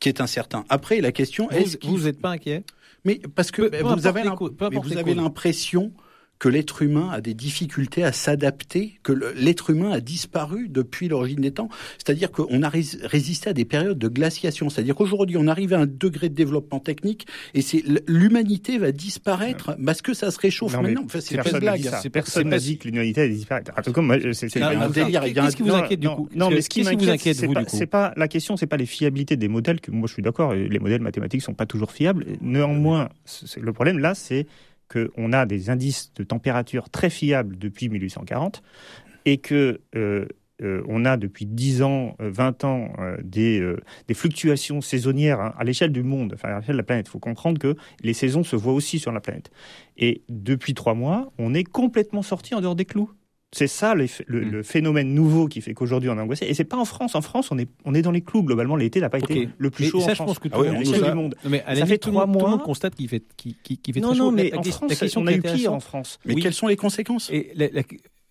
qui 0.00 0.08
est 0.08 0.20
incertain. 0.20 0.64
Après, 0.68 1.00
la 1.00 1.12
question 1.12 1.48
est-ce 1.50 1.76
vous 1.84 2.00
n'êtes 2.00 2.20
pas 2.20 2.30
inquiet? 2.30 2.64
Mais 3.04 3.20
parce 3.34 3.50
que 3.50 3.62
vous, 3.82 4.06
avez 4.96 5.14
l'impression 5.14 5.92
que 6.38 6.48
l'être 6.48 6.82
humain 6.82 7.08
a 7.10 7.20
des 7.20 7.32
difficultés 7.32 8.04
à 8.04 8.12
s'adapter, 8.12 8.98
que 9.02 9.12
l'être 9.12 9.70
humain 9.70 9.92
a 9.92 10.00
disparu 10.00 10.68
depuis 10.68 11.08
l'origine 11.08 11.40
des 11.40 11.52
temps. 11.52 11.68
C'est-à-dire 11.96 12.30
qu'on 12.30 12.62
a 12.62 12.68
résisté 12.68 13.50
à 13.50 13.52
des 13.52 13.64
périodes 13.64 13.98
de 13.98 14.08
glaciation. 14.08 14.68
C'est-à-dire 14.68 14.94
qu'aujourd'hui, 14.94 15.36
on 15.38 15.46
arrive 15.46 15.72
à 15.72 15.78
un 15.78 15.86
degré 15.86 16.28
de 16.28 16.34
développement 16.34 16.80
technique 16.80 17.26
et 17.54 17.62
c'est 17.62 17.82
l'humanité 18.08 18.78
va 18.78 18.92
disparaître 18.92 19.76
parce 19.84 20.02
que 20.02 20.12
ça 20.12 20.30
se 20.30 20.38
réchauffe 20.38 20.74
maintenant. 20.74 21.02
Enfin, 21.04 21.20
c'est 21.20 21.36
pas 21.36 21.58
blague. 21.58 21.88
Personne 22.12 22.48
n'a 22.48 22.58
dit 22.58 22.78
que 22.78 22.88
l'humanité 22.88 23.22
allait 23.22 23.34
disparaître. 23.34 23.72
En 23.76 23.82
tout 23.82 23.92
cas, 23.92 24.00
moi, 24.02 24.18
c'est 24.32 24.60
un 24.60 24.90
délire. 24.90 25.22
Qu'est-ce 25.22 25.56
qui 25.56 25.62
vous 25.62 25.74
inquiète 25.74 26.00
du 26.00 26.08
coup? 26.08 26.28
Non, 26.34 26.50
mais 26.50 26.60
ce 26.60 26.68
qui 26.68 26.82
vous 26.82 27.08
inquiète, 27.08 27.36
c'est 27.68 27.86
pas 27.86 28.12
la 28.16 28.28
question, 28.28 28.56
c'est 28.56 28.66
pas 28.66 28.76
les 28.76 28.86
fiabilités 28.86 29.36
des 29.36 29.48
modèles. 29.48 29.80
Que 29.80 29.90
moi, 29.90 30.08
je 30.08 30.12
suis 30.12 30.22
d'accord. 30.22 30.52
Les 30.52 30.78
modèles 30.78 31.00
mathématiques 31.00 31.42
sont 31.42 31.54
pas 31.54 31.66
toujours 31.66 31.92
fiables. 31.92 32.26
Néanmoins, 32.40 33.08
le 33.58 33.72
problème 33.72 33.98
là, 33.98 34.14
c'est 34.14 34.46
qu'on 34.94 35.32
a 35.32 35.46
des 35.46 35.70
indices 35.70 36.12
de 36.14 36.24
température 36.24 36.90
très 36.90 37.10
fiables 37.10 37.58
depuis 37.58 37.88
1840 37.88 38.62
et 39.24 39.38
que 39.38 39.80
euh, 39.96 40.26
euh, 40.62 40.82
on 40.88 41.04
a 41.04 41.16
depuis 41.16 41.46
10 41.46 41.82
ans, 41.82 42.16
20 42.20 42.64
euh, 42.64 42.66
ans, 42.66 42.92
des, 43.22 43.74
des, 44.06 44.14
fluctuations 44.14 44.80
saisonnières 44.80 45.40
hein, 45.40 45.54
à 45.58 45.64
l'échelle 45.64 45.92
du 45.92 46.02
monde, 46.02 46.32
enfin 46.34 46.48
à 46.50 46.60
l'échelle 46.60 46.76
de 46.76 46.80
la 46.80 46.84
planète. 46.84 47.06
Il 47.08 47.10
faut 47.10 47.18
comprendre 47.18 47.58
que 47.58 47.76
les 48.02 48.14
saisons 48.14 48.44
se 48.44 48.54
voient 48.54 48.72
aussi 48.72 48.98
sur 48.98 49.10
la 49.10 49.20
planète. 49.20 49.50
Et 49.96 50.22
depuis 50.28 50.74
trois 50.74 50.94
mois, 50.94 51.32
on 51.38 51.54
est 51.54 51.64
complètement 51.64 52.22
sorti 52.22 52.54
en 52.54 52.60
dehors 52.60 52.76
des 52.76 52.84
clous. 52.84 53.10
C'est 53.54 53.68
ça 53.68 53.94
mm. 53.94 54.06
le, 54.26 54.62
phénomène 54.62 55.14
nouveau 55.14 55.46
qui 55.46 55.60
fait 55.60 55.74
qu'aujourd'hui 55.74 56.10
on 56.10 56.18
est 56.18 56.20
angoissé. 56.20 56.46
Et 56.46 56.54
c'est 56.54 56.64
pas 56.64 56.76
en 56.76 56.84
France. 56.84 57.14
En 57.14 57.22
France, 57.22 57.50
on 57.50 57.58
est, 57.58 57.68
on 57.84 57.94
est 57.94 58.02
dans 58.02 58.10
les 58.10 58.20
clous. 58.20 58.42
Globalement, 58.42 58.76
l'été 58.76 59.00
n'a 59.00 59.08
pas 59.08 59.18
été 59.18 59.48
le 59.56 59.70
plus 59.70 59.86
chaud 59.86 60.00
ça, 60.00 60.12
en 60.12 60.14
France. 60.14 60.18
Je 60.18 60.24
pense 60.24 60.38
que 60.40 60.48
tout, 60.48 60.60
ah 60.60 61.10
du 61.10 61.14
monde. 61.14 61.34
mais 61.48 61.62
ça 61.74 61.86
fait 61.86 61.98
trois 61.98 62.26
mois. 62.26 62.40
Tout 62.40 62.46
le 62.46 62.50
monde 62.52 62.62
constate 62.62 62.94
qu'il 62.94 63.08
fait, 63.08 63.22
qui, 63.36 63.56
qui, 63.62 63.92
fait 63.92 64.00
non, 64.00 64.08
très 64.08 64.18
chaud. 64.18 64.24
Non, 64.24 64.32
mais 64.32 64.54
en 64.54 64.62
France, 64.62 65.16
on 65.16 65.26
a 65.26 65.32
eu 65.32 65.42
pire 65.42 65.72
en 65.72 65.80
France. 65.80 66.18
Mais 66.24 66.34
quelles 66.34 66.54
sont 66.54 66.66
les 66.66 66.76
conséquences? 66.76 67.30
Et 67.30 67.52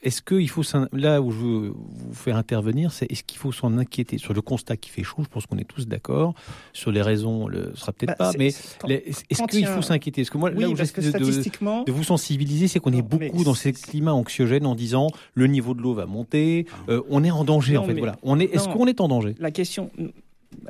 est-ce 0.03 0.21
qu'il 0.21 0.49
faut, 0.49 0.63
là 0.91 1.21
où 1.21 1.31
je 1.31 1.37
veux 1.37 1.69
vous 1.69 2.13
faire 2.13 2.35
intervenir, 2.35 2.91
c'est 2.91 3.09
est-ce 3.11 3.23
qu'il 3.23 3.39
faut 3.39 3.51
s'en 3.51 3.77
inquiéter 3.77 4.17
sur 4.17 4.33
le 4.33 4.41
constat 4.41 4.77
qui 4.77 4.89
fait 4.89 5.03
chaud 5.03 5.23
Je 5.23 5.29
pense 5.29 5.45
qu'on 5.45 5.57
est 5.57 5.67
tous 5.67 5.87
d'accord. 5.87 6.33
Sur 6.73 6.91
les 6.91 7.01
raisons, 7.01 7.47
ce 7.49 7.79
sera 7.79 7.93
peut-être 7.93 8.17
bah, 8.19 8.31
pas. 8.31 8.37
Mais 8.37 8.47
est-ce 8.47 9.43
qu'il 9.47 9.65
faut 9.65 9.81
s'inquiéter? 9.81 10.21
Parce 10.21 10.29
que 10.29 10.37
moi, 10.37 10.51
là 10.51 10.69
où 10.69 10.75
j'essaie 10.75 11.01
de, 11.01 11.85
de, 11.85 11.91
vous 11.91 12.03
sensibiliser, 12.03 12.67
c'est 12.67 12.79
qu'on 12.79 12.93
est 12.93 13.01
beaucoup 13.01 13.43
dans 13.43 13.53
ces 13.53 13.73
climats 13.73 14.13
anxiogènes 14.13 14.65
en 14.65 14.75
disant 14.75 15.07
le 15.33 15.47
niveau 15.47 15.73
de 15.73 15.81
l'eau 15.81 15.93
va 15.93 16.05
monter, 16.05 16.65
ah. 16.69 16.91
euh, 16.91 17.01
on 17.09 17.23
est 17.23 17.31
en 17.31 17.43
danger 17.43 17.77
en 17.77 17.85
fait. 17.85 17.93
Voilà. 17.93 18.17
On 18.23 18.39
est. 18.39 18.53
Est-ce 18.53 18.67
qu'on 18.67 18.87
est 18.87 18.99
en 18.99 19.07
danger? 19.07 19.35
La 19.39 19.51
question, 19.51 19.89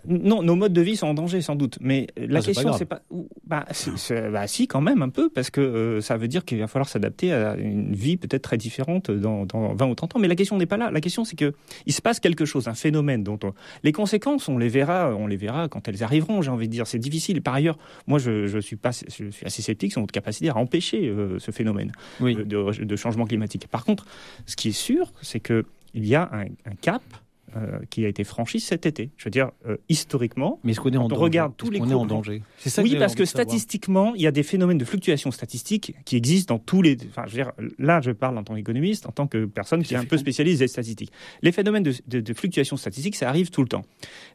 non, 0.05 0.43
nos 0.43 0.55
modes 0.55 0.73
de 0.73 0.81
vie 0.81 0.95
sont 0.95 1.07
en 1.07 1.13
danger 1.13 1.41
sans 1.41 1.55
doute, 1.55 1.77
mais 1.81 2.07
la 2.17 2.39
ah, 2.39 2.41
question 2.41 2.73
c'est 2.73 2.85
pas, 2.85 3.01
bah, 3.45 3.65
bah, 4.31 4.47
si 4.47 4.67
quand 4.67 4.81
même 4.81 5.01
un 5.01 5.09
peu 5.09 5.29
parce 5.29 5.49
que 5.49 5.61
euh, 5.61 6.01
ça 6.01 6.17
veut 6.17 6.27
dire 6.27 6.45
qu'il 6.45 6.59
va 6.59 6.67
falloir 6.67 6.89
s'adapter 6.89 7.33
à 7.33 7.55
une 7.55 7.93
vie 7.93 8.17
peut-être 8.17 8.43
très 8.43 8.57
différente 8.57 9.11
dans, 9.11 9.45
dans 9.45 9.73
20 9.73 9.87
ou 9.87 9.95
30 9.95 10.15
ans. 10.15 10.19
Mais 10.19 10.27
la 10.27 10.35
question 10.35 10.57
n'est 10.57 10.65
pas 10.65 10.77
là. 10.77 10.91
La 10.91 11.01
question 11.01 11.25
c'est 11.25 11.35
que 11.35 11.53
il 11.85 11.93
se 11.93 12.01
passe 12.01 12.19
quelque 12.19 12.45
chose, 12.45 12.67
un 12.67 12.73
phénomène 12.73 13.23
dont 13.23 13.39
les 13.83 13.91
conséquences 13.91 14.47
on 14.49 14.57
les 14.57 14.69
verra, 14.69 15.15
on 15.15 15.27
les 15.27 15.37
verra 15.37 15.67
quand 15.67 15.87
elles 15.87 16.03
arriveront. 16.03 16.41
J'ai 16.41 16.51
envie 16.51 16.67
de 16.67 16.73
dire, 16.73 16.87
c'est 16.87 16.99
difficile. 16.99 17.41
Par 17.41 17.53
ailleurs, 17.53 17.77
moi 18.07 18.19
je, 18.19 18.47
je 18.47 18.59
suis 18.59 18.75
pas, 18.75 18.91
je 18.91 19.29
suis 19.29 19.45
assez 19.45 19.61
sceptique 19.61 19.91
sur 19.91 20.01
notre 20.01 20.13
capacité 20.13 20.49
à 20.49 20.57
empêcher 20.57 21.07
euh, 21.07 21.39
ce 21.39 21.51
phénomène 21.51 21.91
de, 22.19 22.83
de, 22.83 22.95
changement 22.95 23.25
climatique. 23.25 23.67
Par 23.67 23.85
contre, 23.85 24.05
ce 24.45 24.55
qui 24.55 24.69
est 24.69 24.71
sûr, 24.71 25.11
c'est 25.21 25.39
que 25.39 25.65
il 25.93 26.07
y 26.07 26.15
a 26.15 26.29
un, 26.33 26.45
un 26.65 26.75
cap 26.81 27.03
euh, 27.55 27.79
qui 27.89 28.05
a 28.05 28.07
été 28.07 28.23
franchi 28.23 28.59
cet 28.59 28.85
été. 28.85 29.11
Je 29.17 29.25
veux 29.25 29.31
dire, 29.31 29.51
euh, 29.67 29.77
historiquement, 29.89 30.59
Mais 30.63 30.71
est-ce 30.71 30.79
qu'on 30.81 30.91
est 30.91 30.97
en 30.97 31.05
on 31.05 31.07
danger 31.07 31.21
regarde 31.23 31.53
tous 31.57 31.69
les 31.69 31.79
qu'on 31.79 31.89
est 31.89 31.93
en 31.93 32.05
danger 32.05 32.41
C'est 32.57 32.69
ça 32.69 32.81
oui, 32.81 32.95
parce 32.99 33.15
que 33.15 33.25
statistiquement, 33.25 34.13
il 34.15 34.21
y 34.21 34.27
a 34.27 34.31
des 34.31 34.43
phénomènes 34.43 34.77
de 34.77 34.85
fluctuation 34.85 35.31
statistique 35.31 35.95
qui 36.05 36.15
existent 36.15 36.55
dans 36.55 36.59
tous 36.59 36.81
les. 36.81 36.97
Enfin, 37.09 37.23
je 37.27 37.31
veux 37.37 37.43
dire, 37.43 37.51
là, 37.79 38.01
je 38.01 38.11
parle 38.11 38.37
en 38.37 38.43
tant 38.43 38.55
qu'économiste, 38.55 39.05
en 39.05 39.11
tant 39.11 39.27
que 39.27 39.45
personne 39.45 39.83
qui 39.83 39.93
est 39.93 39.97
un 39.97 40.05
peu 40.05 40.17
spécialiste 40.17 40.59
des 40.59 40.67
statistiques. 40.67 41.11
Les 41.41 41.51
phénomènes 41.51 41.83
de, 41.83 41.93
de- 42.07 42.19
de 42.21 42.33
fluctuation 42.33 42.77
statistique, 42.77 43.15
ça 43.15 43.29
arrive 43.29 43.49
tout 43.51 43.61
le 43.61 43.67
temps. 43.67 43.83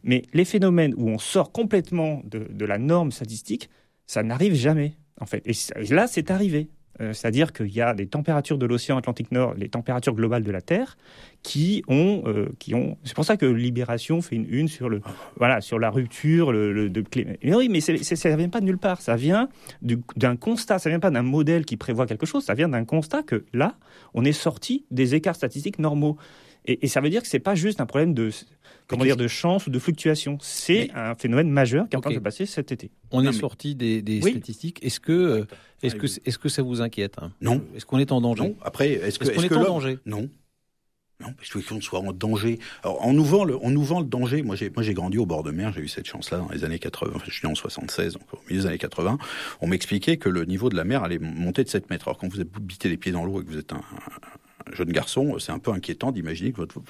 Mais 0.04 0.22
les 0.32 0.44
phénomènes 0.44 0.94
où 0.96 1.08
on 1.08 1.18
sort 1.18 1.52
complètement 1.52 2.22
de, 2.24 2.46
de 2.50 2.64
la 2.64 2.78
norme 2.78 3.10
statistique, 3.12 3.68
ça 4.06 4.22
n'arrive 4.22 4.54
jamais, 4.54 4.94
en 5.20 5.26
fait. 5.26 5.42
Et 5.46 5.54
là, 5.94 6.06
c'est 6.06 6.30
arrivé. 6.30 6.68
Euh, 7.00 7.12
C'est-à-dire 7.12 7.52
qu'il 7.52 7.68
y 7.74 7.80
a 7.80 7.94
des 7.94 8.06
températures 8.06 8.58
de 8.58 8.66
l'océan 8.66 8.96
Atlantique 8.96 9.30
Nord, 9.32 9.54
les 9.54 9.68
températures 9.68 10.14
globales 10.14 10.42
de 10.42 10.50
la 10.50 10.60
Terre, 10.60 10.96
qui 11.42 11.82
ont, 11.88 12.22
euh, 12.26 12.48
qui 12.58 12.74
ont. 12.74 12.98
C'est 13.04 13.14
pour 13.14 13.24
ça 13.24 13.36
que 13.36 13.46
Libération 13.46 14.20
fait 14.20 14.34
une 14.36 14.46
une 14.52 14.68
sur 14.68 14.88
le, 14.88 15.00
voilà, 15.36 15.60
sur 15.60 15.78
la 15.78 15.90
rupture, 15.90 16.52
de. 16.52 17.04
Mais 17.42 17.54
oui, 17.54 17.68
mais 17.68 17.80
c'est- 17.80 18.02
c'est- 18.02 18.16
ça 18.16 18.34
vient 18.36 18.48
pas 18.48 18.60
de 18.60 18.64
nulle 18.66 18.78
part. 18.78 19.00
Ça 19.00 19.14
vient 19.16 19.48
du- 19.80 20.00
d'un 20.16 20.36
constat. 20.36 20.78
Ça 20.80 20.90
vient 20.90 21.00
pas 21.00 21.10
d'un 21.10 21.22
modèle 21.22 21.64
qui 21.64 21.76
prévoit 21.76 22.06
quelque 22.06 22.26
chose. 22.26 22.44
Ça 22.44 22.54
vient 22.54 22.68
d'un 22.68 22.84
constat 22.84 23.22
que 23.22 23.44
là, 23.52 23.76
on 24.14 24.24
est 24.24 24.32
sorti 24.32 24.84
des 24.90 25.14
écarts 25.14 25.36
statistiques 25.36 25.78
normaux. 25.78 26.16
Et, 26.66 26.84
et 26.84 26.88
ça 26.88 27.00
veut 27.00 27.08
dire 27.10 27.22
que 27.22 27.28
c'est 27.28 27.38
pas 27.38 27.54
juste 27.54 27.80
un 27.80 27.86
problème 27.86 28.12
de, 28.12 28.30
comment 28.88 29.04
dire, 29.04 29.16
de 29.16 29.28
chance 29.28 29.66
ou 29.68 29.70
de 29.70 29.78
fluctuation. 29.78 30.38
C'est 30.40 30.90
un 30.94 31.14
phénomène 31.14 31.50
majeur 31.50 31.88
qui 31.88 31.94
est 31.94 31.98
en 31.98 32.00
train 32.00 32.10
de 32.10 32.16
se 32.16 32.20
passer 32.20 32.46
cet 32.46 32.72
été. 32.72 32.90
On 33.12 33.18
Non, 33.22 33.28
est 33.30 33.32
mais- 33.32 33.38
sorti 33.38 33.74
des, 33.76 34.02
des 34.02 34.20
Oui. 34.22 34.32
statistiques. 34.32 34.82
Est-ce 34.84 34.98
que, 34.98 35.12
euh, 35.12 35.44
est-ce 35.82 35.94
que, 35.94 36.06
est-ce 36.06 36.38
que 36.38 36.48
ça 36.48 36.62
vous 36.62 36.80
inquiète 36.80 37.14
hein? 37.22 37.30
Non. 37.40 37.62
Est-ce 37.76 37.86
qu'on 37.86 37.98
est 37.98 38.10
en 38.10 38.20
danger? 38.20 38.42
Non. 38.42 38.56
Après, 38.62 38.88
est-ce 38.90 39.18
qu'on 39.20 39.26
est 39.42 39.48
que 39.48 39.54
en 39.54 39.62
danger? 39.64 39.98
Non. 40.06 40.28
Non, 41.20 41.32
parce 41.36 41.50
qu'il 41.50 41.60
faut 41.62 41.74
qu'on 41.74 41.80
soit 41.80 41.98
en 41.98 42.12
danger. 42.12 42.60
Alors, 42.84 43.04
on 43.04 43.12
nous 43.12 43.24
vend 43.24 43.44
le, 43.44 43.58
on 43.60 43.70
nous 43.70 43.82
vend 43.82 43.98
le 43.98 44.06
danger. 44.06 44.42
Moi, 44.42 44.54
j'ai, 44.54 44.70
moi, 44.70 44.84
j'ai 44.84 44.94
grandi 44.94 45.18
au 45.18 45.26
bord 45.26 45.42
de 45.42 45.50
mer. 45.50 45.72
J'ai 45.72 45.80
eu 45.80 45.88
cette 45.88 46.06
chance-là 46.06 46.38
dans 46.38 46.48
les 46.48 46.62
années 46.64 46.78
80. 46.78 47.10
Enfin, 47.16 47.24
je 47.26 47.32
suis 47.32 47.44
né 47.44 47.50
en 47.50 47.56
76, 47.56 48.12
donc 48.14 48.22
au 48.32 48.38
milieu 48.48 48.60
des 48.62 48.66
années 48.68 48.78
80. 48.78 49.18
On 49.60 49.66
m'expliquait 49.66 50.16
que 50.16 50.28
le 50.28 50.44
niveau 50.44 50.68
de 50.68 50.76
la 50.76 50.84
mer 50.84 51.02
allait 51.02 51.18
monter 51.18 51.64
de 51.64 51.68
7 51.68 51.90
mètres. 51.90 52.06
Alors, 52.06 52.18
quand 52.18 52.28
vous 52.28 52.40
êtes 52.40 52.52
bité 52.60 52.88
les 52.88 52.96
pieds 52.96 53.10
dans 53.10 53.24
l'eau 53.24 53.42
et 53.42 53.44
que 53.44 53.50
vous 53.50 53.58
êtes 53.58 53.72
un, 53.72 53.80
un 54.70 54.72
jeune 54.76 54.92
garçon, 54.92 55.40
c'est 55.40 55.50
un 55.50 55.58
peu 55.58 55.72
inquiétant 55.72 56.12
d'imaginer 56.12 56.52
que 56.52 56.58
votre, 56.58 56.80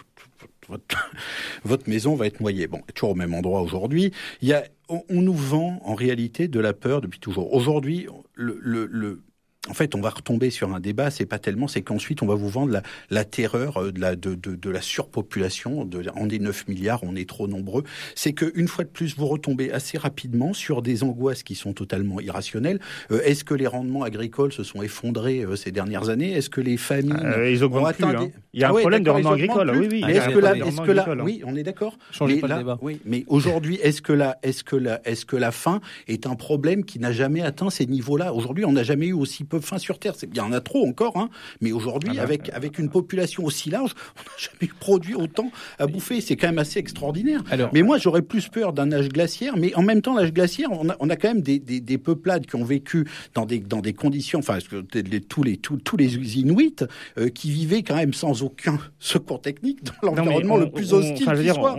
votre, 0.69 1.89
maison 1.89 2.15
va 2.15 2.27
être 2.27 2.41
noyée. 2.41 2.67
Bon, 2.67 2.81
toujours 2.95 3.11
au 3.11 3.15
même 3.15 3.35
endroit 3.35 3.63
aujourd'hui. 3.63 4.13
Il 4.43 4.49
y 4.49 4.53
a, 4.53 4.65
on, 4.89 5.03
nous 5.09 5.35
vend 5.35 5.81
en 5.85 5.95
réalité 5.95 6.49
de 6.49 6.61
la 6.61 6.73
peur 6.73 7.01
depuis 7.01 7.21
toujours. 7.21 7.53
Aujourd'hui, 7.53 8.07
le, 8.35 8.59
le 8.63 9.23
en 9.69 9.75
fait, 9.75 9.95
on 9.95 10.01
va 10.01 10.11
retomber 10.11 10.51
sur 10.51 10.73
un 10.75 10.81
débat. 10.81 11.11
C'est 11.11 11.27
pas 11.27 11.39
tellement, 11.39 11.69
c'est 11.69 11.83
qu'ensuite 11.83 12.23
on 12.23 12.27
va 12.27 12.35
vous 12.35 12.49
vendre 12.49 12.73
la, 12.73 12.83
la 13.11 13.25
terreur 13.25 13.77
euh, 13.79 13.93
de 13.93 14.01
la, 14.01 14.17
de, 14.17 14.35
de, 14.35 14.55
de 14.55 14.71
la 14.71 14.81
surpopulation. 14.81 15.85
De, 15.85 16.03
on 16.17 16.29
est 16.29 16.39
9 16.39 16.69
milliards, 16.69 17.01
on 17.03 17.17
est 17.17 17.29
trop 17.29 17.49
nombreux. 17.49 17.85
C'est 18.15 18.33
que 18.33 18.53
une 18.55 18.69
fois 18.69 18.85
de 18.85 18.89
plus, 18.91 19.17
vous 19.17 19.27
retombez 19.27 19.71
assez 19.73 19.99
rapidement 19.99 20.53
sur 20.53 20.83
des 20.83 21.03
angoisses 21.03 21.43
qui 21.43 21.55
sont 21.55 21.73
totalement 21.73 22.21
irrationnelles. 22.21 22.81
Euh, 23.11 23.21
Est-ce 23.25 23.45
que 23.45 23.55
les 23.55 23.67
rendements 23.67 24.03
agricoles 24.03 24.53
se 24.53 24.63
sont 24.63 24.83
effondrés 24.83 25.41
euh, 25.45 25.57
ces 25.57 25.73
dernières 25.73 26.09
années? 26.09 26.33
Est-ce 26.33 26.51
que 26.51 26.61
les 26.61 26.77
familles 26.77 27.15
Euh, 27.25 27.51
ils 27.51 27.63
ont 27.63 27.67
augmentent 27.67 27.95
plus. 27.97 28.05
atteint 28.05 28.19
hein. 28.21 28.25
des- 28.27 28.33
Il 28.55 28.61
y 28.61 28.65
a 28.65 28.69
Ah 28.69 28.71
un 28.71 28.75
ouais, 28.75 28.81
problème 28.83 29.03
de 29.03 29.11
rendement 29.11 29.33
agricole. 29.33 29.71
Oui, 29.77 29.89
oui. 29.91 30.01
Ah, 30.05 30.07
il 30.07 30.07
Mais 30.07 30.15
y 30.15 30.19
a 30.19 30.23
est-ce 30.23 30.31
un 30.31 30.33
que 30.33 30.39
là, 30.39 30.49
problème 30.51 30.53
de 30.53 30.59
est-ce 30.59 30.77
rendement 30.77 30.85
que 30.87 30.93
là, 30.93 31.03
agricole, 31.03 31.21
hein. 31.21 31.25
oui, 31.25 31.43
on 31.47 31.57
est 31.57 31.63
d'accord. 31.63 31.99
Changez 32.11 32.35
Mais 32.37 32.41
pas 32.41 32.47
le 32.49 32.53
là- 32.55 32.59
débat. 32.59 32.79
Oui, 32.83 33.01
mais 33.05 33.25
aujourd'hui, 33.29 33.77
est-ce 33.83 34.03
que 34.03 34.13
la, 34.13 34.39
est-ce 34.43 34.65
que 34.65 34.77
la, 34.77 35.01
est-ce 35.05 35.25
que 35.27 35.37
la 35.37 35.53
faim 35.53 35.81
est 36.07 36.27
un 36.27 36.35
problème 36.35 36.85
qui 36.85 36.99
n'a 36.99 37.13
jamais 37.13 37.43
atteint 37.43 37.71
ces 37.71 37.87
niveaux-là? 37.87 38.33
Aujourd'hui, 38.35 38.65
on 38.65 38.73
n'a 38.73 38.83
jamais 38.83 39.07
eu 39.09 39.13
aussi 39.13 39.45
peu 39.45 39.58
faim 39.61 39.79
sur 39.79 39.99
Terre. 39.99 40.15
Il 40.23 40.37
y 40.37 40.41
en 40.41 40.53
a 40.53 40.61
trop 40.61 40.87
encore, 40.87 41.17
hein. 41.17 41.29
Mais 41.61 41.73
aujourd'hui, 41.73 42.11
Ah 42.15 42.17
bah, 42.19 42.23
avec 42.23 42.51
avec 42.51 42.79
une 42.79 42.89
population 42.91 43.45
aussi 43.45 43.71
large, 43.71 43.93
on 44.17 44.21
n'a 44.21 44.37
jamais 44.39 44.73
produit 44.81 45.15
autant 45.15 45.51
à 45.79 45.87
bouffer. 45.87 46.21
C'est 46.21 46.37
quand 46.37 46.49
même 46.49 46.59
assez 46.59 46.79
extraordinaire. 46.79 47.43
Alors, 47.51 47.71
Mais 47.73 47.83
moi, 47.83 47.99
j'aurais 47.99 48.23
plus 48.23 48.49
peur 48.49 48.73
d'un 48.73 48.91
âge 48.93 49.09
glaciaire. 49.09 49.57
Mais 49.57 49.75
en 49.75 49.83
même 49.83 50.03
temps, 50.03 50.15
l'âge 50.17 50.33
glaciaire, 50.33 50.71
on 50.73 50.89
a, 50.91 50.97
on 51.01 51.11
a 51.11 51.17
quand 51.17 51.29
même 51.29 51.43
des, 51.43 51.59
des, 51.59 51.81
des 51.81 51.99
peuplades 51.99 52.47
qui 52.47 52.57
ont 52.57 52.65
vécu 52.65 53.07
dans 53.35 53.47
des, 53.47 53.59
dans 53.59 53.81
des 53.81 53.93
conditions, 53.93 54.39
enfin, 54.41 54.59
les- 54.95 55.21
tous 55.21 55.43
les, 55.43 55.57
tous, 55.57 55.77
tous 55.79 55.97
les 55.97 56.39
Inuits 56.39 56.77
euh, 57.19 57.29
qui 57.29 57.51
vivaient 57.51 57.83
quand 57.83 57.97
même 57.97 58.13
sans 58.13 58.43
aucun 58.43 58.79
secours 58.99 59.41
technique 59.41 59.79
dans 59.85 59.93
l'environnement 60.15 60.55
on- 60.55 60.59
le 60.59 60.71
plus 60.71 60.93
hostile 60.93 61.27
enfin, 61.29 61.37
qui 61.43 61.49
soit. 61.49 61.79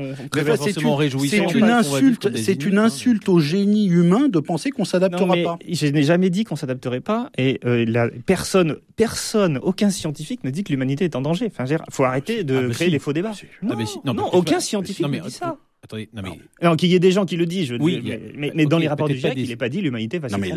c'est 0.58 1.52
une, 1.54 1.64
insulte, 1.66 2.36
c'est 2.38 2.66
une 2.66 2.78
hein. 2.78 2.86
insulte 2.86 3.30
au 3.30 3.40
génie 3.40 3.88
humain 3.88 4.28
de 4.30 4.40
penser 4.40 4.72
qu'on 4.72 4.82
Non, 4.82 4.86
s'adaptera 4.86 5.36
mais 5.36 5.44
pas. 5.44 5.58
je 5.68 5.88
n'ai 5.88 6.04
jamais 6.04 6.30
dit 6.30 6.44
qu'on 6.44 6.56
s'adapterait 6.56 7.02
pas 7.02 7.30
et 7.38 7.59
euh, 7.66 7.86
la, 7.88 8.10
personne, 8.26 8.78
personne, 8.96 9.58
aucun 9.62 9.90
scientifique 9.90 10.44
ne 10.44 10.50
dit 10.50 10.64
que 10.64 10.72
l'humanité 10.72 11.06
est 11.06 11.16
en 11.16 11.22
danger. 11.22 11.48
Enfin, 11.48 11.66
il 11.66 11.78
faut 11.92 12.04
arrêter 12.04 12.44
de 12.44 12.56
Ah, 12.58 12.62
bah 12.62 12.74
créer 12.74 12.88
si. 12.88 12.92
des 12.92 13.00
faux 13.00 13.14
débats. 13.14 13.34
Si. 13.34 13.46
Non, 13.62 13.70
Ah, 13.74 13.76
mais 13.78 13.86
si- 13.86 14.00
non, 14.06 14.14
mais 14.14 14.22
aucun 14.34 14.60
scientifique 14.60 15.06
non, 15.06 15.12
ne 15.12 15.20
dit 15.20 15.32
ça. 15.32 15.58
Attendez, 15.82 16.10
non, 16.14 16.22
mais, 16.24 16.40
Non, 16.62 16.76
qu'il 16.76 16.90
y 16.90 16.96
ait 16.96 17.00
des 17.00 17.12
gens 17.14 17.26
qui 17.26 17.38
le 17.38 17.46
disent, 17.46 17.68
je, 17.70 17.76
Oui, 17.76 18.02
mais, 18.04 18.20
mais- 18.36 18.52
mais, 18.54 18.66
dans 18.66 18.78
les 18.78 18.88
rapports 18.90 19.08
du 19.08 19.18
GIEC, 19.18 19.34
il 19.38 19.48
n'est 19.48 19.56
pas 19.56 19.70
dit 19.70 19.82
l'humanité 19.82 20.20
va 20.20 20.28
Non, 20.28 20.38
là, 20.38 20.56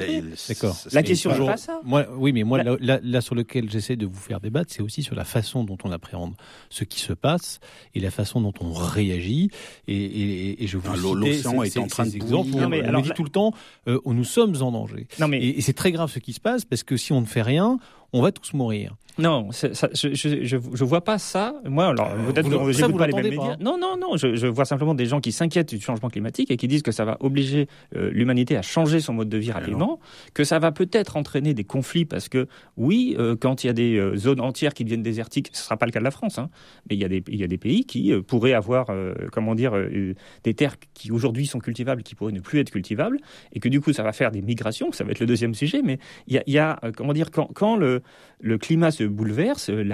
D'accord. 0.48 0.76
La 0.92 1.02
question 1.04 1.30
n'est 1.30 1.46
pas 1.46 1.56
ça. 1.56 1.80
Moi, 1.84 2.06
oui, 2.16 2.32
mais 2.32 2.42
moi, 2.42 2.58
La- 2.58 2.72
là, 2.72 2.76
là- 2.80 3.00
là 3.02 3.20
sur 3.20 3.34
lequel 3.36 3.70
j'essaie 3.70 3.94
de 3.96 4.04
vous 4.04 4.18
faire 4.18 4.40
débattre, 4.40 4.72
c'est 4.74 4.82
aussi 4.82 5.02
sur 5.04 5.14
la 5.14 5.24
façon 5.24 5.62
dont 5.62 5.78
on 5.84 5.92
appréhende 5.92 6.34
ce 6.70 6.82
qui 6.84 6.98
se 7.00 7.12
passe 7.12 7.60
et 7.94 8.00
la 8.00 8.10
façon 8.10 8.40
dont 8.40 8.52
on 8.60 8.72
réagit. 8.72 9.48
Et, 9.86 9.94
et- 9.96 10.64
et 10.64 10.66
je 10.66 10.76
vous 10.76 10.88
Ah, 10.92 10.96
citais 10.96 11.14
l'océan 11.14 11.62
est 11.62 11.76
en 11.78 11.86
train 11.86 12.04
de 12.06 12.14
exemples 12.16 12.50
Non, 12.50 12.64
on, 12.64 12.68
mais 12.68 12.82
on 12.82 12.88
alors 12.88 13.00
nous 13.02 13.06
dit 13.08 13.14
tout 13.14 13.24
le 13.24 13.30
temps, 13.30 13.54
euh, 13.86 14.00
nous 14.04 14.24
sommes 14.24 14.56
en 14.60 14.72
danger. 14.72 15.06
Non, 15.20 15.28
mais 15.28 15.38
Et, 15.40 15.58
et 15.58 15.60
c'est 15.60 15.72
très 15.72 15.92
grave 15.92 16.10
ce 16.10 16.18
qui 16.18 16.32
se 16.32 16.40
passe 16.40 16.64
parce 16.64 16.82
que 16.82 16.96
si 16.96 17.12
on 17.12 17.20
ne 17.20 17.26
fait 17.26 17.42
rien, 17.42 17.78
on 18.12 18.22
va 18.22 18.32
tous 18.32 18.52
mourir. 18.54 18.94
Non, 19.18 19.52
ça, 19.52 19.68
je, 19.92 20.14
je, 20.14 20.42
je, 20.42 20.56
je 20.72 20.84
vois 20.84 21.04
pas 21.04 21.18
ça. 21.18 21.54
Moi, 21.68 21.86
alors 21.88 22.08
Euh, 22.12 22.32
peut-être 22.32 22.48
vous 22.48 22.58
que 22.60 22.66
le- 22.68 22.72
ça, 22.72 22.88
vous 22.88 22.96
pas 22.96 23.06
les 23.06 23.12
mêmes 23.12 23.24
pas, 23.24 23.30
médias. 23.42 23.56
Non, 23.60 23.76
non, 23.78 23.98
non. 24.00 24.16
Je, 24.16 24.36
je 24.36 24.46
vois 24.46 24.64
simplement 24.64 24.94
des 24.94 25.04
gens 25.04 25.20
qui 25.20 25.32
s'inquiètent 25.32 25.68
du 25.74 25.82
changement 25.82 26.08
climatique 26.08 26.50
et 26.50 26.56
qui 26.56 26.66
disent 26.66 26.80
que 26.80 26.92
ça 26.92 27.04
va 27.04 27.18
obliger 27.20 27.68
euh, 27.94 28.10
l'humanité 28.10 28.56
à 28.56 28.62
changer 28.62 29.00
son 29.00 29.12
mode 29.12 29.28
de 29.28 29.36
vie 29.36 29.52
rapidement, 29.52 30.00
que 30.32 30.44
ça 30.44 30.58
va 30.58 30.72
peut-être 30.72 31.18
entraîner 31.18 31.52
des 31.52 31.62
conflits 31.64 32.06
parce 32.06 32.30
que 32.30 32.46
oui, 32.78 33.14
euh, 33.18 33.36
quand 33.38 33.64
il 33.64 33.66
y 33.66 33.70
a 33.70 33.74
des 33.74 33.96
euh, 33.98 34.16
zones 34.16 34.40
entières 34.40 34.72
qui 34.72 34.82
deviennent 34.84 35.02
désertiques, 35.02 35.50
ce 35.52 35.62
sera 35.62 35.76
pas 35.76 35.84
le 35.84 35.92
cas 35.92 35.98
de 35.98 36.04
la 36.04 36.10
France, 36.10 36.38
hein, 36.38 36.48
mais 36.88 36.96
il 36.96 37.02
y 37.02 37.04
a 37.04 37.08
des 37.08 37.22
il 37.28 37.38
y 37.38 37.44
a 37.44 37.48
des 37.48 37.58
pays 37.58 37.84
qui 37.84 38.14
euh, 38.14 38.22
pourraient 38.22 38.54
avoir 38.54 38.86
euh, 38.88 39.12
comment 39.30 39.54
dire 39.54 39.76
euh, 39.76 40.14
des 40.44 40.54
terres 40.54 40.76
qui 40.94 41.12
aujourd'hui 41.12 41.46
sont 41.46 41.58
cultivables 41.58 42.02
qui 42.02 42.14
pourraient 42.14 42.32
ne 42.32 42.40
plus 42.40 42.60
être 42.60 42.70
cultivables 42.70 43.18
et 43.52 43.60
que 43.60 43.68
du 43.68 43.82
coup 43.82 43.92
ça 43.92 44.02
va 44.02 44.12
faire 44.14 44.30
des 44.30 44.40
migrations. 44.40 44.90
Ça 44.92 45.04
va 45.04 45.10
être 45.10 45.20
le 45.20 45.26
deuxième 45.26 45.52
sujet, 45.54 45.82
mais 45.84 45.98
il 46.28 46.34
y 46.34 46.38
a, 46.38 46.42
il 46.46 46.54
y 46.54 46.58
a, 46.58 46.78
euh, 46.82 46.92
comment 46.96 47.12
dire 47.12 47.30
quand, 47.30 47.50
quand 47.52 47.76
le 47.76 48.01
le 48.40 48.58
climat 48.58 48.90
se 48.90 49.04
bouleverse, 49.04 49.70
euh, 49.70 49.84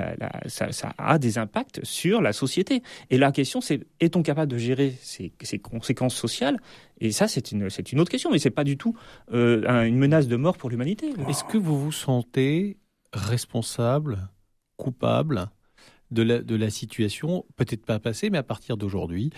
ça, 0.47 0.95
a 0.99 1.19
des 1.19 1.39
impacts 1.39 1.85
sur 1.85 2.21
la 2.21 2.33
société. 2.33 2.83
Et 3.11 3.19
la 3.19 3.33
question, 3.33 3.61
c'est 3.61 3.87
est-on 4.01 4.23
capable 4.23 4.51
de 4.53 4.59
gérer 4.59 4.95
ces, 5.01 5.33
ces 5.43 5.59
conséquences 5.59 6.15
sociales? 6.15 6.59
Et 7.01 7.13
ça, 7.13 7.29
c'est 7.29 7.53
une, 7.53 7.65
autre 7.65 8.11
question, 8.11 8.31
mais 8.31 8.39
c'est 8.39 8.51
pas 8.51 8.65
du 8.65 8.77
tout 8.77 8.97
euh, 9.33 9.63
un- 9.69 9.85
une 9.85 9.99
menace 9.99 10.29
de 10.29 10.37
mort 10.37 10.57
pour 10.57 10.71
l'humanité. 10.71 11.11
Est-ce 11.29 11.45
que 11.45 11.59
vous 11.59 11.79
vous 11.79 11.93
sentez 11.93 12.79
responsable, 13.13 14.29
coupable 14.77 15.51
de 16.11 16.23
la, 16.23 16.41
de 16.41 16.57
la 16.57 16.71
situation, 16.71 17.45
peut-être 17.57 17.85
pas 17.85 17.99
passée, 17.99 18.31
mais 18.31 18.39
à 18.39 18.43
partir 18.43 18.77
d'aujourd'hui, 18.77 19.31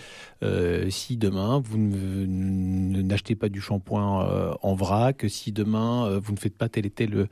euh, 0.43 0.89
si 0.89 1.17
demain 1.17 1.59
vous 1.63 1.77
n'achetez 1.77 3.35
pas 3.35 3.49
du 3.49 3.61
shampoing 3.61 4.25
euh, 4.27 4.53
en 4.61 4.73
vrac, 4.75 5.25
si 5.27 5.51
demain 5.51 6.07
euh, 6.07 6.19
vous 6.23 6.33
ne 6.33 6.37
faites 6.39 6.55
pas 6.57 6.69
tel 6.69 6.85
et 6.85 6.89
tel 6.89 7.27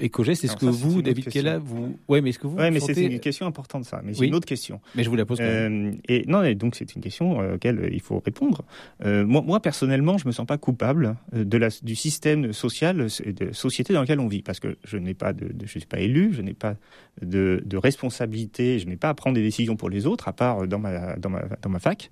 éco-geste, 0.00 0.44
est-ce 0.44 0.56
que 0.56 0.66
ça, 0.66 0.70
vous, 0.72 1.02
David. 1.02 1.28
Kella, 1.28 1.58
vous, 1.58 1.96
ouais, 2.08 2.20
mais 2.20 2.30
est-ce 2.30 2.38
que 2.38 2.46
vous, 2.46 2.56
Ouais, 2.56 2.68
vous 2.68 2.74
mais 2.74 2.80
c'est 2.80 3.04
une 3.04 3.20
question 3.20 3.46
importante 3.46 3.84
ça. 3.84 4.00
Mais 4.04 4.14
c'est 4.14 4.26
une 4.26 4.34
autre 4.34 4.46
question. 4.46 4.80
mais 4.94 5.02
je 5.02 5.10
vous 5.10 5.16
la 5.16 5.24
pose 5.26 5.38
quand 5.38 5.44
même. 5.44 5.98
Et 6.08 6.24
non, 6.26 6.42
et 6.42 6.54
donc 6.54 6.74
c'est 6.74 6.94
une 6.94 7.02
question 7.02 7.40
euh, 7.40 7.54
auquel 7.54 7.88
il 7.92 8.00
faut 8.00 8.20
répondre. 8.24 8.64
Moi, 9.04 9.42
moi, 9.42 9.60
personnellement, 9.60 10.18
je 10.18 10.26
me 10.26 10.32
sens 10.32 10.46
pas 10.46 10.58
coupable 10.58 11.16
de 11.32 11.56
la, 11.58 11.68
du 11.82 11.94
système 11.94 12.52
social 12.52 13.06
et 13.24 13.32
de 13.32 13.52
société 13.52 13.92
dans 13.92 14.02
lequel 14.02 14.20
on 14.20 14.28
vit, 14.28 14.42
parce 14.42 14.60
que 14.60 14.76
je 14.84 14.96
n'ai 14.98 15.14
pas 15.14 15.32
de, 15.32 15.46
de- 15.52 15.66
je 15.66 15.70
suis 15.78 15.86
pas 15.86 16.00
élu, 16.00 16.32
je 16.32 16.42
n'ai 16.42 16.54
pas 16.54 16.76
de, 17.22 17.62
de 17.64 17.76
responsabilité, 17.76 18.73
je 18.78 18.86
n'ai 18.86 18.96
pas 18.96 19.08
à 19.08 19.14
prendre 19.14 19.34
des 19.34 19.42
décisions 19.42 19.76
pour 19.76 19.90
les 19.90 20.06
autres, 20.06 20.28
à 20.28 20.32
part 20.32 20.66
dans 20.66 20.78
ma 20.78 21.16
dans 21.16 21.30
ma 21.30 21.42
dans 21.62 21.70
ma 21.70 21.78
fac. 21.78 22.10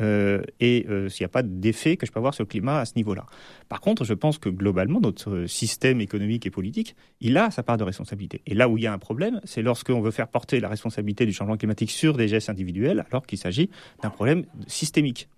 Euh, 0.00 0.42
et 0.60 0.86
euh, 0.88 1.08
s'il 1.08 1.24
n'y 1.24 1.26
a 1.26 1.28
pas 1.28 1.42
d'effet 1.42 1.96
que 1.96 2.06
je 2.06 2.12
peux 2.12 2.18
avoir 2.18 2.34
sur 2.34 2.44
le 2.44 2.48
climat 2.48 2.78
à 2.80 2.84
ce 2.84 2.92
niveau-là. 2.96 3.26
Par 3.68 3.80
contre, 3.80 4.04
je 4.04 4.14
pense 4.14 4.38
que 4.38 4.48
globalement, 4.48 5.00
notre 5.00 5.46
système 5.46 6.00
économique 6.00 6.46
et 6.46 6.50
politique, 6.50 6.96
il 7.20 7.36
a 7.36 7.50
sa 7.50 7.62
part 7.62 7.76
de 7.76 7.84
responsabilité. 7.84 8.40
Et 8.46 8.54
là 8.54 8.68
où 8.68 8.78
il 8.78 8.84
y 8.84 8.86
a 8.86 8.92
un 8.92 8.98
problème, 8.98 9.40
c'est 9.44 9.62
lorsqu'on 9.62 10.00
veut 10.00 10.10
faire 10.10 10.28
porter 10.28 10.60
la 10.60 10.68
responsabilité 10.68 11.26
du 11.26 11.32
changement 11.32 11.56
climatique 11.56 11.90
sur 11.90 12.16
des 12.16 12.28
gestes 12.28 12.48
individuels, 12.48 13.04
alors 13.10 13.26
qu'il 13.26 13.38
s'agit 13.38 13.70
d'un 14.02 14.10
problème 14.10 14.44
systémique. 14.66 15.28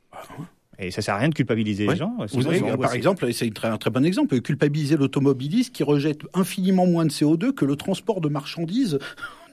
Et 0.78 0.90
ça 0.90 1.02
sert 1.02 1.14
à 1.14 1.19
rien 1.19 1.28
de 1.28 1.35
culpabiliser 1.35 1.87
Ouais. 1.87 1.95
les 1.95 1.99
gens. 1.99 2.16
Vous 2.33 2.47
avez, 2.47 2.61
par 2.76 2.95
exemple, 2.95 3.33
c'est 3.33 3.50
un 3.64 3.78
très, 3.78 3.90
bon 3.90 4.04
exemple, 4.04 4.40
culpabiliser 4.40 4.97
l'automobiliste 4.97 5.75
qui 5.75 5.83
rejette 5.83 6.23
infiniment 6.35 6.87
moins 6.87 7.04
de 7.04 7.11
CO2 7.11 7.52
que 7.52 7.64
le 7.64 7.76
transport 7.76 8.21
de 8.21 8.28
marchandises 8.28 8.99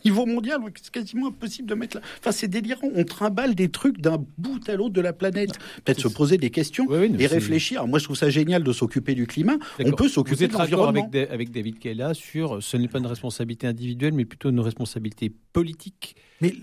niveau 0.05 0.25
mondial. 0.25 0.60
C'est 0.81 0.91
quasiment 0.91 1.27
impossible 1.27 1.67
de 1.67 1.75
mettre 1.75 1.98
là. 1.98 2.03
Enfin, 2.20 2.31
c'est 2.31 2.48
délirant. 2.48 2.89
On 2.96 3.03
trimballe 3.03 3.55
des 3.55 3.70
trucs 3.70 4.00
d'un 4.00 4.24
bout 4.38 4.67
à 4.70 4.75
l'autre 4.75 4.93
de 4.93 5.01
la 5.01 5.13
planète. 5.13 5.51
Peut-être 5.84 6.01
se 6.01 6.08
poser 6.08 6.38
des 6.38 6.50
questions 6.50 6.86
Oui, 6.89 7.12
et 7.17 7.27
réfléchir. 7.27 7.88
Moi, 7.88 8.00
je 8.00 8.05
trouve 8.05 8.17
ça 8.17 8.29
génial 8.29 8.63
de 8.63 8.74
s'occuper 8.74 9.15
du 9.15 9.27
climat. 9.27 9.58
On 9.84 9.91
peut 9.91 10.10
s'occuper 10.10 10.48
de 10.48 10.53
l'environnement. 10.53 11.10
avec, 11.13 11.31
avec 11.31 11.51
David 11.51 11.79
Kella 11.79 12.13
sur 12.13 12.62
ce 12.62 12.77
n'est 12.77 12.88
pas 12.88 13.00
une 13.00 13.08
responsabilité 13.08 13.67
individuelle, 13.67 14.13
mais 14.13 14.25
plutôt 14.25 14.50
une 14.50 14.60
responsabilité 14.60 15.31
politique? 15.53 16.15
Mais, 16.41 16.55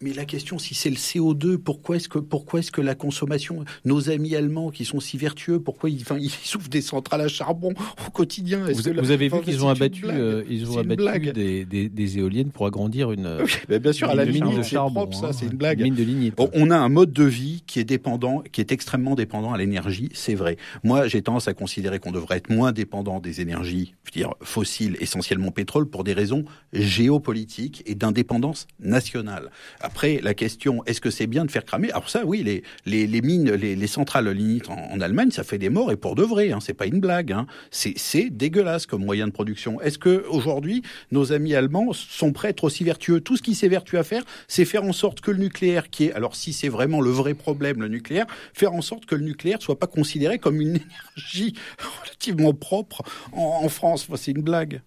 Mais, 0.00 0.12
la 0.12 0.24
question, 0.24 0.58
si 0.58 0.74
c'est 0.74 0.90
le 0.90 0.96
CO2, 0.96 1.56
pourquoi 1.56 1.96
est-ce 1.96 2.08
que, 2.08 2.18
pourquoi 2.18 2.60
est-ce 2.60 2.70
que 2.70 2.80
la 2.80 2.94
consommation, 2.94 3.64
nos 3.84 4.10
amis 4.10 4.36
allemands 4.36 4.70
qui 4.70 4.84
sont 4.84 5.00
si 5.00 5.16
vertueux, 5.16 5.60
pourquoi 5.60 5.90
ils, 5.90 6.02
enfin, 6.02 6.16
ils 6.20 6.30
souffrent 6.30 6.68
des 6.68 6.80
centrales 6.80 7.20
à 7.20 7.28
charbon 7.28 7.74
au 8.06 8.10
quotidien? 8.10 8.64
Vous, 8.64 9.10
avez 9.10 9.28
vu 9.28 9.40
qu'ils 9.42 9.64
ont 9.64 9.68
abattu, 9.68 10.04
euh, 10.06 10.44
ils 10.48 10.70
ont 10.70 10.78
abattu 10.78 11.32
des, 11.32 11.64
des, 11.64 12.18
éoliennes 12.18 12.50
pour 12.50 12.66
agrandir 12.66 13.12
une. 13.12 13.44
bien 13.68 13.92
sûr, 13.92 14.08
à 14.08 14.14
la 14.14 14.24
mine 14.26 14.56
de 14.56 14.62
charbon, 14.62 15.10
ça, 15.12 15.32
c'est 15.32 15.46
une 15.46 15.56
blague. 15.56 15.80
Mine 15.80 15.94
de 15.94 16.02
lignite. 16.02 16.34
On 16.54 16.70
a 16.70 16.76
un 16.76 16.88
mode 16.88 17.12
de 17.12 17.24
vie 17.24 17.62
qui 17.66 17.80
est 17.80 17.84
dépendant, 17.84 18.42
qui 18.52 18.60
est 18.60 18.72
extrêmement 18.72 19.14
dépendant 19.14 19.52
à 19.52 19.58
l'énergie, 19.58 20.10
c'est 20.12 20.34
vrai. 20.34 20.56
Moi, 20.82 21.08
j'ai 21.08 21.22
tendance 21.22 21.48
à 21.48 21.54
considérer 21.54 21.98
qu'on 21.98 22.12
devrait 22.12 22.36
être 22.36 22.50
moins 22.50 22.72
dépendant 22.72 23.20
des 23.20 23.40
énergies, 23.40 23.94
je 24.04 24.10
veux 24.10 24.24
dire 24.24 24.34
fossiles, 24.42 24.96
essentiellement 25.00 25.50
pétrole, 25.50 25.86
pour 25.86 26.04
des 26.04 26.12
raisons 26.12 26.44
géopolitiques 26.72 27.82
et 27.86 27.94
d'indépendance 27.94 28.66
nationale. 28.80 29.50
Après, 29.80 30.20
la 30.22 30.34
question, 30.34 30.84
est-ce 30.86 31.00
que 31.00 31.10
c'est 31.10 31.26
bien 31.26 31.44
de 31.44 31.50
faire 31.50 31.64
cramer? 31.64 31.90
Alors 31.90 32.08
ça, 32.08 32.24
oui, 32.24 32.42
les, 32.42 32.62
les, 32.86 33.06
les 33.06 33.20
mines, 33.20 33.52
les, 33.52 33.76
les, 33.76 33.86
centrales 33.86 34.28
lignites 34.28 34.68
en, 34.68 35.00
Allemagne, 35.00 35.30
ça 35.30 35.44
fait 35.44 35.58
des 35.58 35.68
morts 35.68 35.92
et 35.92 35.96
pour 35.96 36.14
de 36.14 36.22
vrai. 36.22 36.52
Hein, 36.52 36.58
c'est 36.60 36.74
pas 36.74 36.86
une 36.86 37.00
blague. 37.00 37.32
Hein. 37.32 37.46
C'est 37.70 38.30
dégueulasse 38.30 38.86
comme 38.86 39.04
moyen 39.04 39.26
de 39.26 39.32
production. 39.32 39.80
Est-ce 39.80 39.98
que 39.98 40.24
aujourd'hui, 40.28 40.82
nos 41.10 41.32
amis 41.32 41.54
allemands 41.54 41.92
sont 41.92 42.32
prêts 42.32 42.48
à 42.48 42.50
être 42.50 42.64
aussi 42.64 42.84
vertueux? 42.84 43.20
Tout 43.20 43.36
ce 43.36 43.42
qui 43.42 43.54
s'est 43.54 43.68
vertueux 43.68 43.98
à 43.98 44.04
faire, 44.04 44.22
c'est 44.48 44.64
faire 44.64 44.84
en 44.84 44.92
sorte 44.92 45.20
que 45.20 45.30
le 45.30 45.38
nucléaire, 45.38 45.90
qui 45.90 46.04
est, 46.04 46.12
alors 46.12 46.36
si 46.36 46.52
c'est 46.52 46.68
vraiment 46.68 47.00
le 47.00 47.10
vrai 47.10 47.34
problème, 47.34 47.80
le 47.80 47.88
nucléaire, 47.88 48.26
faire 48.52 48.72
en 48.72 48.82
sorte 48.82 49.06
que 49.06 49.14
le 49.14 49.24
nucléaire 49.24 49.60
soit 49.60 49.78
pas 49.78 49.86
considéré 49.86 50.38
comme 50.38 50.60
une 50.60 50.76
énergie 51.16 51.54
relativement 51.78 52.54
propre 52.54 53.02
en, 53.32 53.60
en 53.62 53.68
France. 53.68 54.06
c'est 54.16 54.32
une 54.32 54.42
blague. 54.42 54.80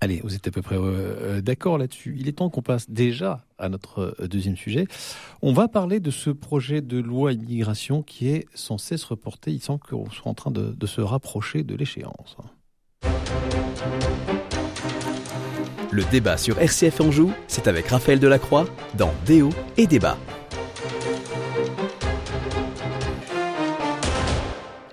Allez, 0.00 0.20
vous 0.22 0.34
êtes 0.34 0.46
à 0.46 0.50
peu 0.50 0.62
près 0.62 0.76
euh, 0.78 1.40
d'accord 1.40 1.78
là-dessus. 1.78 2.16
Il 2.18 2.28
est 2.28 2.32
temps 2.32 2.50
qu'on 2.50 2.62
passe 2.62 2.88
déjà 2.88 3.44
à 3.58 3.68
notre 3.68 4.14
euh, 4.20 4.28
deuxième 4.28 4.56
sujet. 4.56 4.86
On 5.42 5.52
va 5.52 5.68
parler 5.68 5.98
de 6.00 6.10
ce 6.10 6.30
projet 6.30 6.80
de 6.80 6.98
loi 6.98 7.32
immigration 7.32 8.02
qui 8.02 8.28
est 8.28 8.46
sans 8.54 8.78
cesse 8.78 9.04
reporté. 9.04 9.50
Il 9.50 9.60
semble 9.60 9.80
qu'on 9.80 10.08
soit 10.10 10.30
en 10.30 10.34
train 10.34 10.50
de, 10.50 10.70
de 10.70 10.86
se 10.86 11.00
rapprocher 11.00 11.64
de 11.64 11.74
l'échéance. 11.74 12.36
Le 15.90 16.04
débat 16.10 16.36
sur 16.36 16.60
RCF 16.60 17.00
Anjou, 17.00 17.32
c'est 17.48 17.66
avec 17.66 17.88
Raphaël 17.88 18.20
Delacroix 18.20 18.66
dans 18.96 19.12
Déo 19.24 19.50
et 19.76 19.86
Débat. 19.86 20.18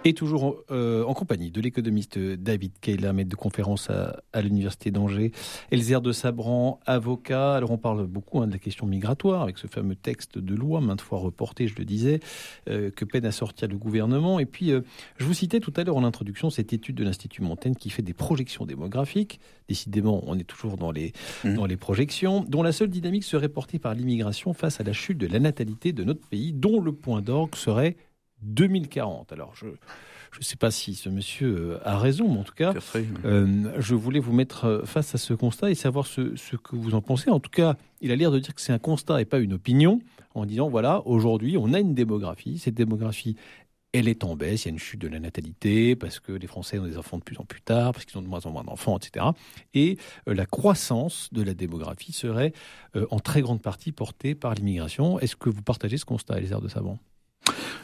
Et 0.08 0.14
toujours 0.14 0.64
euh, 0.70 1.04
en 1.04 1.16
compagnie 1.16 1.50
de 1.50 1.60
l'économiste 1.60 2.20
David 2.20 2.74
Kayla, 2.80 3.12
maître 3.12 3.32
de 3.32 3.36
conférence 3.36 3.90
à, 3.90 4.42
l'Université 4.44 4.92
d'Angers, 4.92 5.32
Elzer 5.72 6.00
de 6.00 6.12
Sabran, 6.12 6.80
avocat. 6.86 7.56
Alors 7.56 7.72
on 7.72 7.80
parle 7.80 8.06
beaucoup 8.06 8.40
hein, 8.40 8.46
de 8.46 8.52
la 8.52 8.60
question 8.60 8.86
migratoire 8.86 9.42
avec 9.42 9.58
ce 9.58 9.66
fameux 9.66 9.96
texte 9.96 10.38
de 10.38 10.54
loi, 10.54 10.80
maintes 10.80 11.02
fois 11.02 11.18
reporté, 11.18 11.68
je 11.68 11.76
le 11.76 11.86
disais, 11.86 12.20
euh, 12.70 12.92
que 12.92 13.04
peine 13.04 13.26
à 13.26 13.32
sortir 13.32 13.68
le 13.68 13.78
gouvernement. 13.78 14.38
Et 14.38 14.46
puis, 14.46 14.72
euh, 14.72 14.82
je 15.18 15.26
vous 15.26 15.34
citais 15.34 15.60
tout 15.60 15.74
à 15.76 15.84
l'heure 15.84 15.98
en 15.98 16.04
introduction 16.04 16.52
cette 16.52 16.72
étude 16.72 16.98
de 16.98 17.04
l'Institut 17.04 17.42
Montaigne 17.42 17.74
qui 17.74 17.90
fait 17.90 18.04
des 18.04 18.14
projections 18.14 18.68
démographiques. 18.68 19.40
Décidément, 19.68 20.22
on 20.28 20.38
est 20.38 20.44
toujours 20.44 20.78
dans 20.78 20.92
les, 20.92 21.14
mmh. 21.44 21.56
dans 21.56 21.66
les 21.66 21.78
projections, 21.78 22.46
dont 22.48 22.62
la 22.62 22.74
seule 22.74 22.90
dynamique 22.90 23.24
serait 23.24 23.50
portée 23.50 23.80
par 23.80 23.96
l'immigration 23.96 24.54
face 24.54 24.80
à 24.80 24.84
la 24.84 24.94
chute 24.94 25.18
de 25.18 25.26
la 25.26 25.40
natalité 25.40 25.94
de 25.94 26.04
notre 26.04 26.28
pays, 26.28 26.54
dont 26.54 26.80
le 26.80 26.92
point 26.92 27.24
d'orgue 27.24 27.56
serait 27.56 27.98
2040. 28.42 29.32
Alors, 29.32 29.54
je 29.56 29.68
ne 29.68 30.44
sais 30.44 30.58
pas 30.58 30.70
si 30.70 30.96
ce 30.96 31.08
monsieur 31.10 31.56
euh, 31.58 31.80
a 31.88 31.98
raison, 31.98 32.32
mais 32.32 32.40
en 32.40 32.44
tout 32.44 32.54
cas, 32.54 32.74
euh, 33.24 33.72
je 33.78 33.96
voulais 33.96 34.20
vous 34.20 34.34
mettre 34.34 34.66
euh, 34.66 34.86
face 34.86 35.16
à 35.16 35.18
ce 35.18 35.34
constat 35.34 35.72
et 35.72 35.76
savoir 35.76 36.08
ce, 36.08 36.36
ce 36.36 36.58
que 36.58 36.76
vous 36.76 36.94
en 36.94 37.02
pensez. 37.02 37.30
En 37.30 37.40
tout 37.40 37.50
cas, 37.50 37.78
il 38.02 38.12
a 38.12 38.18
l'air 38.18 38.32
de 38.32 38.40
dire 38.40 38.54
que 38.54 38.60
c'est 38.60 38.74
un 38.74 38.80
constat 38.80 39.22
et 39.22 39.26
pas 39.26 39.40
une 39.40 39.54
opinion, 39.54 40.02
en 40.34 40.46
disant, 40.46 40.68
voilà, 40.68 41.02
aujourd'hui, 41.08 41.58
on 41.58 41.74
a 41.74 41.80
une 41.80 41.94
démographie. 41.94 42.58
Cette 42.58 42.74
démographie, 42.74 43.38
elle 43.94 44.10
est 44.10 44.26
en 44.26 44.36
baisse, 44.36 44.66
il 44.66 44.68
y 44.68 44.72
a 44.72 44.74
une 44.74 44.80
chute 44.80 45.00
de 45.00 45.08
la 45.08 45.22
natalité, 45.22 45.96
parce 45.96 46.20
que 46.20 46.34
les 46.34 46.48
Français 46.48 46.80
ont 46.80 46.86
des 46.86 46.98
enfants 46.98 47.18
de 47.18 47.24
plus 47.24 47.38
en 47.38 47.46
plus 47.46 47.62
tard, 47.62 47.94
parce 47.94 48.04
qu'ils 48.04 48.18
ont 48.18 48.22
de 48.22 48.28
moins 48.28 48.46
en 48.46 48.52
moins 48.52 48.66
d'enfants, 48.66 48.98
etc. 48.98 49.28
Et 49.74 49.98
la 50.28 50.46
croissance 50.46 51.30
de 51.32 51.42
la 51.42 51.54
démographie 51.54 52.12
serait 52.12 52.52
en 53.10 53.22
très 53.22 53.42
grande 53.42 53.62
partie 53.62 53.94
portée 53.94 54.36
par 54.36 54.54
l'immigration. 54.54 55.18
Est-ce 55.20 55.38
que 55.38 55.50
vous 55.50 55.62
partagez 55.62 55.98
ce 55.98 56.04
constat, 56.04 56.40
Elisère 56.40 56.60
de 56.60 56.68
Savant 56.68 57.00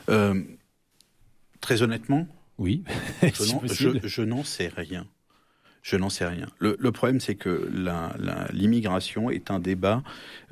euh, 0.10 0.42
très 1.60 1.82
honnêtement, 1.82 2.28
oui. 2.58 2.84
je 3.24 4.22
n'en 4.22 4.44
sais 4.44 4.68
rien. 4.68 5.08
Je 5.82 5.96
n'en 5.96 6.10
sais 6.10 6.26
rien. 6.26 6.48
Le, 6.60 6.78
le 6.80 6.92
problème, 6.92 7.20
c'est 7.20 7.36
que 7.36 7.70
l'immigration 8.54 9.32
est 9.32 9.50
un 9.50 9.60
débat 9.60 10.04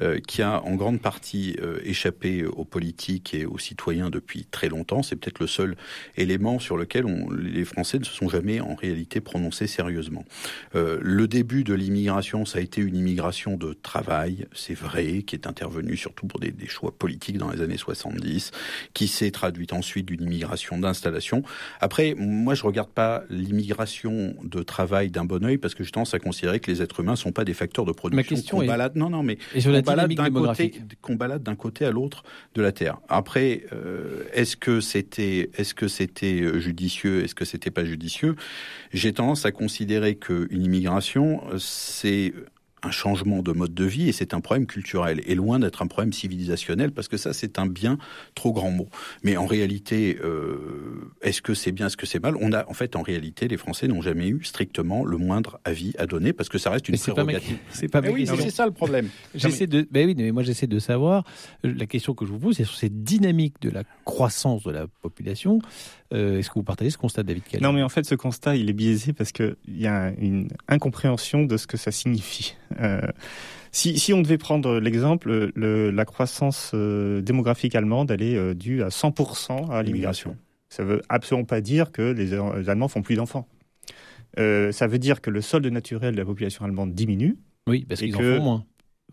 euh, 0.01 0.19
qui 0.19 0.41
a 0.41 0.63
en 0.63 0.75
grande 0.75 1.01
partie 1.01 1.56
euh, 1.62 1.80
échappé 1.84 2.45
aux 2.45 2.65
politiques 2.65 3.34
et 3.36 3.45
aux 3.45 3.60
citoyens 3.60 4.10
depuis 4.10 4.45
très 4.45 4.69
longtemps. 4.69 5.03
C'est 5.03 5.15
peut-être 5.15 5.39
le 5.39 5.47
seul 5.47 5.75
élément 6.17 6.58
sur 6.58 6.77
lequel 6.77 7.06
on, 7.06 7.30
les 7.30 7.63
Français 7.63 7.99
ne 7.99 8.06
se 8.06 8.13
sont 8.13 8.27
jamais 8.27 8.60
en 8.60 8.73
réalité 8.73 9.21
prononcés 9.21 9.67
sérieusement. 9.67 10.25
Euh, 10.75 10.97
le 11.01 11.27
début 11.27 11.63
de 11.63 11.75
l'immigration, 11.75 12.45
ça 12.45 12.58
a 12.58 12.62
été 12.62 12.82
une 12.82 12.95
immigration 12.95 13.56
de 13.56 13.73
travail, 13.73 14.47
c'est 14.53 14.73
vrai, 14.73 15.21
qui 15.21 15.36
est 15.36 15.45
intervenue 15.45 15.95
surtout 15.95 16.25
pour 16.25 16.39
des, 16.39 16.51
des, 16.51 16.67
choix 16.67 16.91
politiques 16.91 17.38
dans 17.38 17.51
les 17.51 17.62
années 17.62 17.77
70, 17.77 18.51
qui 18.93 19.08
s'est 19.08 19.32
traduite 19.32 19.73
ensuite 19.73 20.08
d'une 20.08 20.23
immigration 20.23 20.80
d'installation. 20.80 21.43
Après, 21.82 22.15
moi, 22.17 22.56
je 22.56 22.63
regarde 22.63 22.89
pas 22.89 23.23
l'immigration 23.30 24.36
de 24.43 24.63
travail 24.63 25.12
un 25.19 25.25
bon 25.25 25.43
oeil 25.45 25.58
parce 25.58 25.75
que 25.75 25.84
je 25.84 25.91
tendance 25.91 26.13
à 26.13 26.19
considérer 26.19 26.60
que 26.60 26.71
les 26.71 26.82
êtres 26.82 26.99
humains 27.01 27.15
sont 27.15 27.32
pas 27.32 27.45
des 27.45 27.53
facteurs 27.53 27.86
de 27.86 27.91
production 27.91 28.36
qu'on 28.49 28.65
balade. 28.65 28.95
Non, 28.95 29.10
non, 29.10 29.23
mais 29.23 29.38
qu'on 29.38 29.82
balade 29.82 30.13
d'un 30.13 30.32
côté, 30.32 30.73
qu'on 31.01 31.15
balade 31.15 31.43
d'un 31.43 31.55
côté 31.55 31.86
à 31.86 31.91
l'autre 31.91 32.23
de 32.55 32.62
la 32.62 32.71
terre. 32.71 32.97
Après, 33.10 33.63
euh, 33.73 34.23
est-ce 34.34 34.55
que 34.58 34.82
c'était, 34.82 35.49
est-ce 35.58 35.73
que 35.73 35.88
c'était 35.88 36.41
euh, 36.41 36.60
judicieux, 36.60 37.23
est-ce 37.23 37.36
que 37.36 37.45
c'était 37.45 37.71
pas 37.71 37.86
judicieux? 37.86 38.36
J'ai 38.93 39.13
tendance 39.13 39.45
à 39.45 39.51
considérer 39.51 40.15
qu'une 40.15 40.63
immigration, 40.63 41.41
euh, 41.51 41.58
c'est 41.60 42.34
un 42.83 42.91
changement 42.91 43.41
de 43.41 43.51
mode 43.51 43.73
de 43.73 43.85
vie 43.85 44.09
et 44.09 44.11
c'est 44.11 44.33
un 44.33 44.41
problème 44.41 44.65
culturel 44.65 45.21
et 45.25 45.35
loin 45.35 45.59
d'être 45.59 45.81
un 45.81 45.87
problème 45.87 46.13
civilisationnel 46.13 46.91
parce 46.91 47.07
que 47.07 47.17
ça 47.17 47.33
c'est 47.33 47.59
un 47.59 47.65
bien 47.65 47.97
trop 48.35 48.53
grand 48.53 48.71
mot. 48.71 48.89
Mais 49.23 49.37
en 49.37 49.45
réalité, 49.45 50.17
euh, 50.23 51.11
est-ce 51.21 51.41
que 51.41 51.53
c'est 51.53 51.71
bien, 51.71 51.87
est-ce 51.87 51.97
que 51.97 52.05
c'est 52.05 52.21
mal? 52.21 52.35
On 52.39 52.53
a 52.53 52.67
en 52.69 52.73
fait 52.73 52.95
en 52.95 53.01
réalité 53.01 53.47
les 53.47 53.57
Français 53.57 53.87
n'ont 53.87 54.01
jamais 54.01 54.27
eu 54.27 54.43
strictement 54.43 55.05
le 55.05 55.17
moindre 55.17 55.59
avis 55.65 55.93
à 55.97 56.05
donner 56.05 56.33
parce 56.33 56.49
que 56.49 56.57
ça 56.57 56.69
reste 56.69 56.87
une 56.89 56.95
mais 56.95 57.13
prérogative. 57.13 57.57
C'est 57.71 57.87
pas, 57.87 58.01
oui, 58.01 58.27
c'est 58.27 58.49
ça 58.49 58.65
le 58.65 58.71
problème. 58.71 59.09
J'essaie 59.35 59.67
de, 59.67 59.87
ben 59.91 60.07
oui, 60.07 60.15
mais 60.17 60.31
moi 60.31 60.43
j'essaie 60.43 60.67
de 60.67 60.79
savoir. 60.79 61.23
Euh, 61.65 61.73
la 61.77 61.85
question 61.85 62.13
que 62.13 62.25
je 62.25 62.31
vous 62.31 62.39
pose, 62.39 62.55
c'est 62.55 62.63
sur 62.63 62.75
cette 62.75 63.03
dynamique 63.03 63.55
de 63.61 63.69
la 63.69 63.83
croissance 64.05 64.63
de 64.63 64.71
la 64.71 64.87
population. 65.01 65.59
Euh, 66.11 66.39
est-ce 66.39 66.49
que 66.49 66.55
vous 66.55 66.63
partagez 66.63 66.89
ce 66.89 66.97
constat, 66.97 67.23
David 67.23 67.43
Kelly 67.43 67.63
Non, 67.63 67.71
mais 67.71 67.83
en 67.83 67.89
fait, 67.89 68.03
ce 68.05 68.15
constat, 68.15 68.55
il 68.55 68.69
est 68.69 68.73
biaisé 68.73 69.13
parce 69.13 69.31
qu'il 69.31 69.55
y 69.67 69.87
a 69.87 70.11
une 70.17 70.49
incompréhension 70.67 71.43
de 71.43 71.57
ce 71.57 71.67
que 71.67 71.77
ça 71.77 71.91
signifie. 71.91 72.55
Euh, 72.79 73.01
si, 73.71 73.99
si, 73.99 74.13
on 74.13 74.21
devait 74.21 74.38
prendre 74.38 74.79
l'exemple, 74.79 75.51
la 75.55 76.05
croissance 76.05 76.71
euh, 76.73 77.21
démographique 77.21 77.75
allemande, 77.75 78.12
elle 78.12 78.21
est 78.21 78.55
due 78.55 78.84
à 78.84 78.89
100% 78.89 79.71
à 79.71 79.84
l'immigration. 79.84 80.38
Ça 80.69 80.84
veut 80.84 81.01
absolument 81.10 81.45
pas 81.45 81.62
dire 81.62 81.91
que 81.91 82.01
les, 82.01 82.34
Allemands 82.69 82.88
font 82.88 83.01
plus 83.01 83.15
d'enfants. 83.15 83.47
ça 84.38 84.88
veut 84.88 84.99
dire 84.99 85.21
que 85.21 85.29
le 85.29 85.41
solde 85.41 85.65
naturel 85.67 86.13
de 86.13 86.19
la 86.19 86.25
population 86.25 86.65
allemande 86.65 86.93
diminue. 86.93 87.38
Oui, 87.67 87.86
parce 87.88 88.01
qu'ils 88.01 88.15
en 88.15 88.19
font 88.19 88.41
moins. 88.41 88.65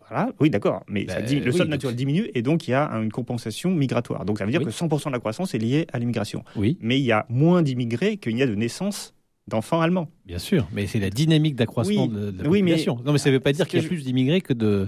Voilà, 0.09 0.31
oui, 0.39 0.49
d'accord, 0.49 0.83
mais 0.87 1.05
ça 1.07 1.21
dit, 1.21 1.39
le 1.39 1.51
solde 1.51 1.69
naturel 1.69 1.95
diminue 1.95 2.29
et 2.33 2.41
donc 2.41 2.67
il 2.67 2.71
y 2.71 2.73
a 2.73 2.89
une 2.91 3.11
compensation 3.11 3.71
migratoire. 3.71 4.25
Donc 4.25 4.37
ça 4.37 4.45
veut 4.45 4.51
dire 4.51 4.61
que 4.61 4.69
100% 4.69 5.07
de 5.07 5.11
la 5.11 5.19
croissance 5.19 5.53
est 5.53 5.57
liée 5.57 5.85
à 5.91 5.99
l'immigration. 5.99 6.43
Oui. 6.55 6.77
Mais 6.81 6.99
il 6.99 7.05
y 7.05 7.11
a 7.11 7.25
moins 7.29 7.61
d'immigrés 7.61 8.17
qu'il 8.17 8.35
n'y 8.35 8.41
a 8.41 8.47
de 8.47 8.55
naissance 8.55 9.13
d'enfants 9.47 9.81
allemands. 9.81 10.09
Bien 10.25 10.39
sûr, 10.39 10.67
mais 10.73 10.87
c'est 10.87 10.99
la 10.99 11.09
dynamique 11.09 11.55
d'accroissement 11.55 12.07
de, 12.07 12.33
la 12.37 12.43
population. 12.43 12.99
non, 13.05 13.13
mais 13.13 13.17
ça 13.17 13.29
ne 13.29 13.35
veut 13.35 13.39
pas 13.39 13.53
dire 13.53 13.67
qu'il 13.67 13.81
y 13.81 13.85
a 13.85 13.87
plus 13.87 14.03
d'immigrés 14.03 14.41
que 14.41 14.53
de 14.53 14.87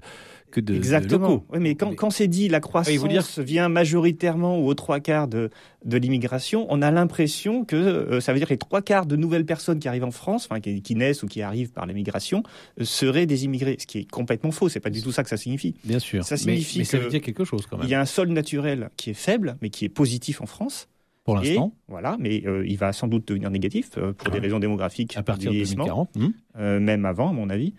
que 0.50 0.60
de, 0.60 0.76
Exactement. 0.76 1.46
oui, 1.52 1.60
mais 1.60 1.76
quand, 1.76 1.94
quand 1.96 2.10
c'est 2.10 2.28
dit 2.28 2.50
la 2.50 2.60
croissance 2.60 3.08
dire... 3.08 3.24
vient 3.38 3.70
majoritairement 3.70 4.60
ou 4.60 4.68
aux 4.68 4.74
trois 4.74 5.00
quarts 5.00 5.28
de, 5.28 5.50
de 5.86 5.98
l'immigration, 5.98 6.66
on 6.70 6.82
a 6.82 6.92
l'impression 6.92 7.66
que 7.66 7.76
euh, 7.76 8.20
ça 8.20 8.34
veut 8.34 8.40
dire 8.40 8.48
que 8.48 8.54
les 8.54 8.58
trois 8.58 8.82
quarts 8.82 9.06
de 9.06 9.16
nouvelles 9.16 9.46
personnes 9.46 9.80
qui 9.80 9.88
arrivent 9.88 10.04
en 10.04 10.12
France, 10.12 10.48
enfin 10.50 10.60
qui, 10.60 10.82
qui 10.82 10.96
naissent 10.96 11.24
ou 11.24 11.28
qui 11.28 11.42
arrivent 11.42 11.72
par 11.72 11.86
l'immigration, 11.86 12.44
euh, 12.80 12.84
seraient 12.84 13.26
des 13.26 13.46
immigrés, 13.46 13.78
ce 13.80 13.86
qui 13.86 14.00
est 14.00 14.10
complètement 14.10 14.52
faux. 14.52 14.70
C'est 14.70 14.80
pas 14.80 14.90
du 14.90 15.02
tout 15.02 15.12
ça 15.12 15.24
que 15.24 15.30
ça 15.30 15.38
signifie. 15.38 15.76
Bien 15.84 16.00
sûr. 16.00 16.24
Ça 16.24 16.38
signifie 16.38 16.80
mais, 16.80 16.86
ça 16.86 16.98
veut 16.98 17.10
dire 17.10 17.22
quelque 17.22 17.44
chose 17.44 17.66
quand 17.70 17.78
même. 17.78 17.86
Il 17.86 17.92
y 17.92 17.96
a 17.96 18.02
un 18.02 18.06
sol 18.06 18.30
naturel 18.30 18.90
qui 18.98 19.12
est 19.12 19.16
faible, 19.16 19.58
mais 19.62 19.70
qui 19.70 19.86
est 19.86 19.90
positif 19.90 20.42
en 20.42 20.46
France. 20.46 20.88
Pour 21.34 21.44
l'instant. 21.44 21.74
Voilà, 21.88 22.18
mais 22.20 22.44
euh, 22.46 22.66
il 22.68 22.78
va 22.78 22.94
sans 22.94 23.08
doute 23.08 23.28
devenir 23.28 23.50
négatif 23.50 23.92
pour 24.18 24.32
des 24.32 24.40
raisons 24.40 24.60
démographiques. 24.60 25.18
À 25.18 25.24
partir 25.24 25.52
de 25.52 25.58
2040. 25.58 26.10
même 26.56 27.06
avant, 27.06 27.30
à 27.30 27.34
mon 27.34 27.50
avis. 27.50 27.74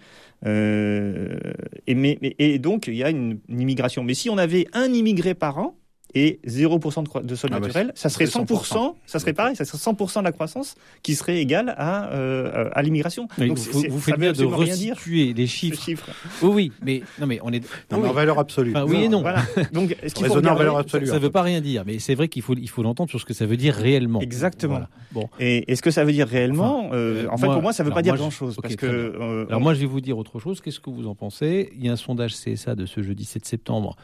Euh, 0.47 1.39
et, 1.87 1.95
mais, 1.95 2.19
et, 2.21 2.59
donc, 2.59 2.87
il 2.87 2.95
y 2.95 3.05
a 3.05 3.11
une, 3.11 3.39
immigration. 3.49 4.05
Mais 4.05 4.15
si 4.15 4.31
on 4.31 4.39
avait 4.39 4.67
un 4.73 4.93
immigré 4.93 5.35
par 5.35 5.59
an, 5.59 5.77
et 6.15 6.41
0% 6.47 7.23
de, 7.25 7.35
sol 7.35 7.51
Ah 7.53 7.61
bah, 7.61 7.67
naturel, 7.67 7.93
ça 7.95 8.09
serait 8.09 8.25
100%, 8.25 8.95
ça 9.07 9.19
serait 9.19 9.33
pareil, 9.33 9.57
ça 9.57 9.65
serait 9.65 9.79
100% 9.79 10.19
de 10.21 10.25
la 10.25 10.33
croissance 10.33 10.75
qui 11.03 11.15
serait 11.15 11.39
égale 11.39 11.75
à, 11.77 12.11
euh, 12.13 12.69
à 12.73 12.83
l'immigration. 12.83 13.29
Donc, 13.39 13.59
vous, 13.59 13.83
vous- 13.91 13.99
faites 14.01 14.15
veut 14.15 14.21
bien 14.21 14.29
de 14.29 14.31
absolument 14.31 14.57
rien 14.57 14.75
dire, 14.77 14.95
restituer 14.95 15.33
les 15.35 15.47
chiffres. 15.47 15.83
chiffre. 15.83 16.07
Oui, 16.43 16.51
oui, 16.53 16.73
mais 16.83 17.03
non, 17.21 17.27
mais 17.27 17.39
on 17.43 17.53
est. 17.53 17.61
Non, 17.91 17.99
oui, 17.99 18.03
mais 18.03 18.09
en 18.09 18.13
valeur 18.13 18.39
absolue. 18.39 18.73
Enfin, 18.75 18.85
oui 18.85 19.05
et 19.05 19.09
non. 19.09 19.21
Voilà. 19.21 19.43
Donc, 19.73 19.97
est-ce 20.03 20.15
qu'il 20.15 20.27
faut 20.27 20.37
en 20.39 20.55
valeur 20.55 20.77
absolue. 20.79 21.07
Ça 21.07 21.15
ne 21.15 21.19
veut 21.21 21.31
pas 21.31 21.43
rien 21.43 21.61
dire, 21.61 21.85
mais 21.87 21.99
c'est 21.99 22.15
vrai 22.15 22.29
qu'il 22.29 22.43
faut, 22.43 22.55
il 22.55 22.69
faut 22.69 22.83
l'entendre 22.83 23.11
sur 23.11 23.21
ce 23.21 23.25
que 23.25 23.35
ça 23.35 23.47
veut 23.47 23.57
dire 23.57 23.75
réellement. 23.75 24.21
Exactement. 24.21 24.75
Voilà. 24.75 24.89
Bon, 25.13 25.29
Et 25.39 25.71
est-ce 25.71 25.83
que 25.83 25.91
ça 25.91 26.05
veut 26.05 26.13
dire 26.13 26.27
réellement 26.29 26.87
Enfin, 26.87 26.95
euh, 26.97 27.27
En 27.31 27.37
fait, 27.37 27.47
moi- 27.47 27.55
pour 27.55 27.63
moi, 27.63 27.73
ça 27.73 27.83
veut 27.83 27.89
alors 27.89 27.97
pas 27.97 28.03
dire 28.03 28.17
grand-chose. 28.17 28.57
parce 28.63 28.77
que. 28.77 28.87
euh, 28.87 29.47
alors 29.49 29.61
on- 29.61 29.63
moi 29.63 29.75
je 29.75 29.81
vais 29.81 29.87
vous 29.87 30.01
dire 30.01 30.19
autre 30.19 30.39
chose. 30.41 30.61
Qu'est-ce 30.61 30.81
que 30.81 30.91
vous 30.91 31.07
en 31.07 31.15
pensez? 31.15 31.73
Il 31.77 31.85
y 31.85 31.89
a 31.89 31.93
un 31.93 31.97
sondage 31.97 32.35
CSA 32.35 32.75
de 32.75 32.87
ce 32.87 33.03
jeudi 33.03 33.25
7 33.25 33.45
septembre 33.47 33.97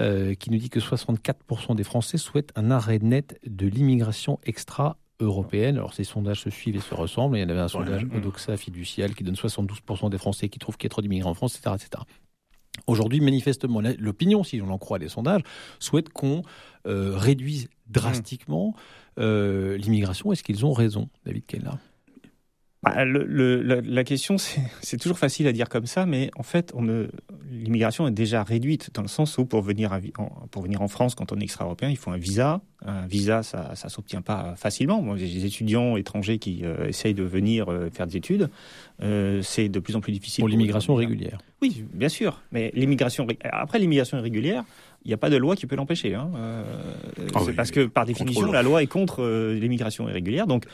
euh, 0.00 0.34
qui 0.34 0.50
nous 0.50 0.58
dit 0.58 0.70
que 0.70 0.80
64% 0.80 1.74
des 1.74 1.84
Français 1.84 2.18
souhaitent 2.18 2.52
un 2.56 2.70
arrêt 2.70 2.98
net 2.98 3.38
de 3.46 3.66
l'immigration 3.66 4.38
extra 4.44 4.98
européenne. 5.20 5.76
Alors 5.76 5.94
ces 5.94 6.04
sondages 6.04 6.40
se 6.40 6.50
suivent 6.50 6.76
et 6.76 6.80
se 6.80 6.94
ressemblent. 6.94 7.36
Il 7.38 7.40
y 7.40 7.44
en 7.44 7.48
avait 7.48 7.60
un 7.60 7.68
sondage 7.68 8.04
Mhm. 8.04 8.16
Odoxa 8.16 8.56
fiducial 8.56 9.14
qui 9.14 9.24
donne 9.24 9.36
72% 9.36 10.10
des 10.10 10.18
Français 10.18 10.48
qui 10.48 10.58
trouvent 10.58 10.76
qu'il 10.76 10.86
y 10.86 10.88
a 10.88 10.90
trop 10.90 11.02
d'immigrants 11.02 11.30
en 11.30 11.34
France, 11.34 11.56
etc. 11.56 11.74
etc. 11.76 12.02
Aujourd'hui, 12.86 13.20
manifestement, 13.20 13.80
l'opinion, 13.98 14.44
si 14.44 14.60
on 14.60 14.68
en 14.68 14.78
croit 14.78 14.98
les 14.98 15.08
sondages, 15.08 15.42
souhaite 15.78 16.10
qu'on 16.10 16.42
euh, 16.86 17.16
réduise 17.16 17.68
drastiquement 17.86 18.74
euh, 19.18 19.78
l'immigration. 19.78 20.32
Est-ce 20.32 20.42
qu'ils 20.42 20.66
ont 20.66 20.72
raison, 20.72 21.08
David 21.24 21.46
Keller? 21.46 21.70
Bah, 22.86 23.04
le- 23.04 23.24
le- 23.24 23.62
la, 23.62 23.80
la 23.80 24.04
question, 24.04 24.36
c'est 24.80 24.96
toujours 24.96 25.18
facile 25.18 25.46
à 25.46 25.52
dire 25.52 25.68
comme 25.68 25.86
ça, 25.86 26.06
mais 26.06 26.30
en 26.36 26.42
fait, 26.42 26.72
l'immigration 27.50 28.06
est 28.08 28.12
déjà 28.12 28.42
réduite 28.42 28.90
dans 28.94 29.02
le 29.02 29.08
sens 29.08 29.36
où 29.38 29.44
pour 29.44 29.62
venir, 29.62 29.92
à 29.92 29.98
en, 30.18 30.26
pour 30.50 30.62
venir 30.62 30.82
en 30.82 30.88
France, 30.88 31.14
quand 31.14 31.32
on 31.32 31.36
est 31.38 31.42
extra-européen, 31.44 31.90
il 31.90 31.96
faut 31.96 32.10
un 32.10 32.16
visa. 32.18 32.60
Un 32.84 33.06
visa, 33.06 33.42
ça 33.42 33.72
ne 33.84 33.88
s'obtient 33.88 34.20
pas 34.22 34.54
facilement. 34.56 35.16
J'ai 35.16 35.26
des 35.26 35.46
étudiants 35.46 35.96
étrangers 35.96 36.38
qui 36.38 36.60
euh, 36.62 36.86
essayent 36.88 37.14
de 37.14 37.22
venir 37.24 37.68
euh, 37.70 37.90
faire 37.90 38.06
des 38.06 38.16
études. 38.18 38.48
Euh, 39.02 39.40
c'est 39.42 39.68
de 39.68 39.78
plus 39.80 39.96
en 39.96 40.00
plus 40.00 40.12
difficile. 40.12 40.42
Pour 40.42 40.48
l'immigration 40.48 40.94
régulière. 40.94 41.38
Oui, 41.62 41.84
bien 41.92 42.08
sûr. 42.10 42.42
Mais 42.52 42.70
l'immigration, 42.74 43.26
après 43.44 43.78
l'immigration 43.78 44.18
irrégulière, 44.18 44.64
il 45.06 45.10
n'y 45.10 45.14
a 45.14 45.18
pas 45.18 45.30
de 45.30 45.36
loi 45.36 45.54
qui 45.54 45.66
peut 45.66 45.76
l'empêcher. 45.76 46.14
Hein. 46.16 46.30
Euh, 46.36 46.62
Ah 47.34 47.38
c'est 47.40 47.46
oui, 47.46 47.52
parce 47.54 47.70
que 47.70 47.86
par 47.86 48.04
définition, 48.06 48.40
contrôle. 48.40 48.54
la 48.56 48.62
loi 48.64 48.82
est 48.82 48.88
contre 48.88 49.22
euh, 49.22 49.54
l'immigration 49.54 50.08
irrégulière. 50.08 50.48
Donc 50.48 50.64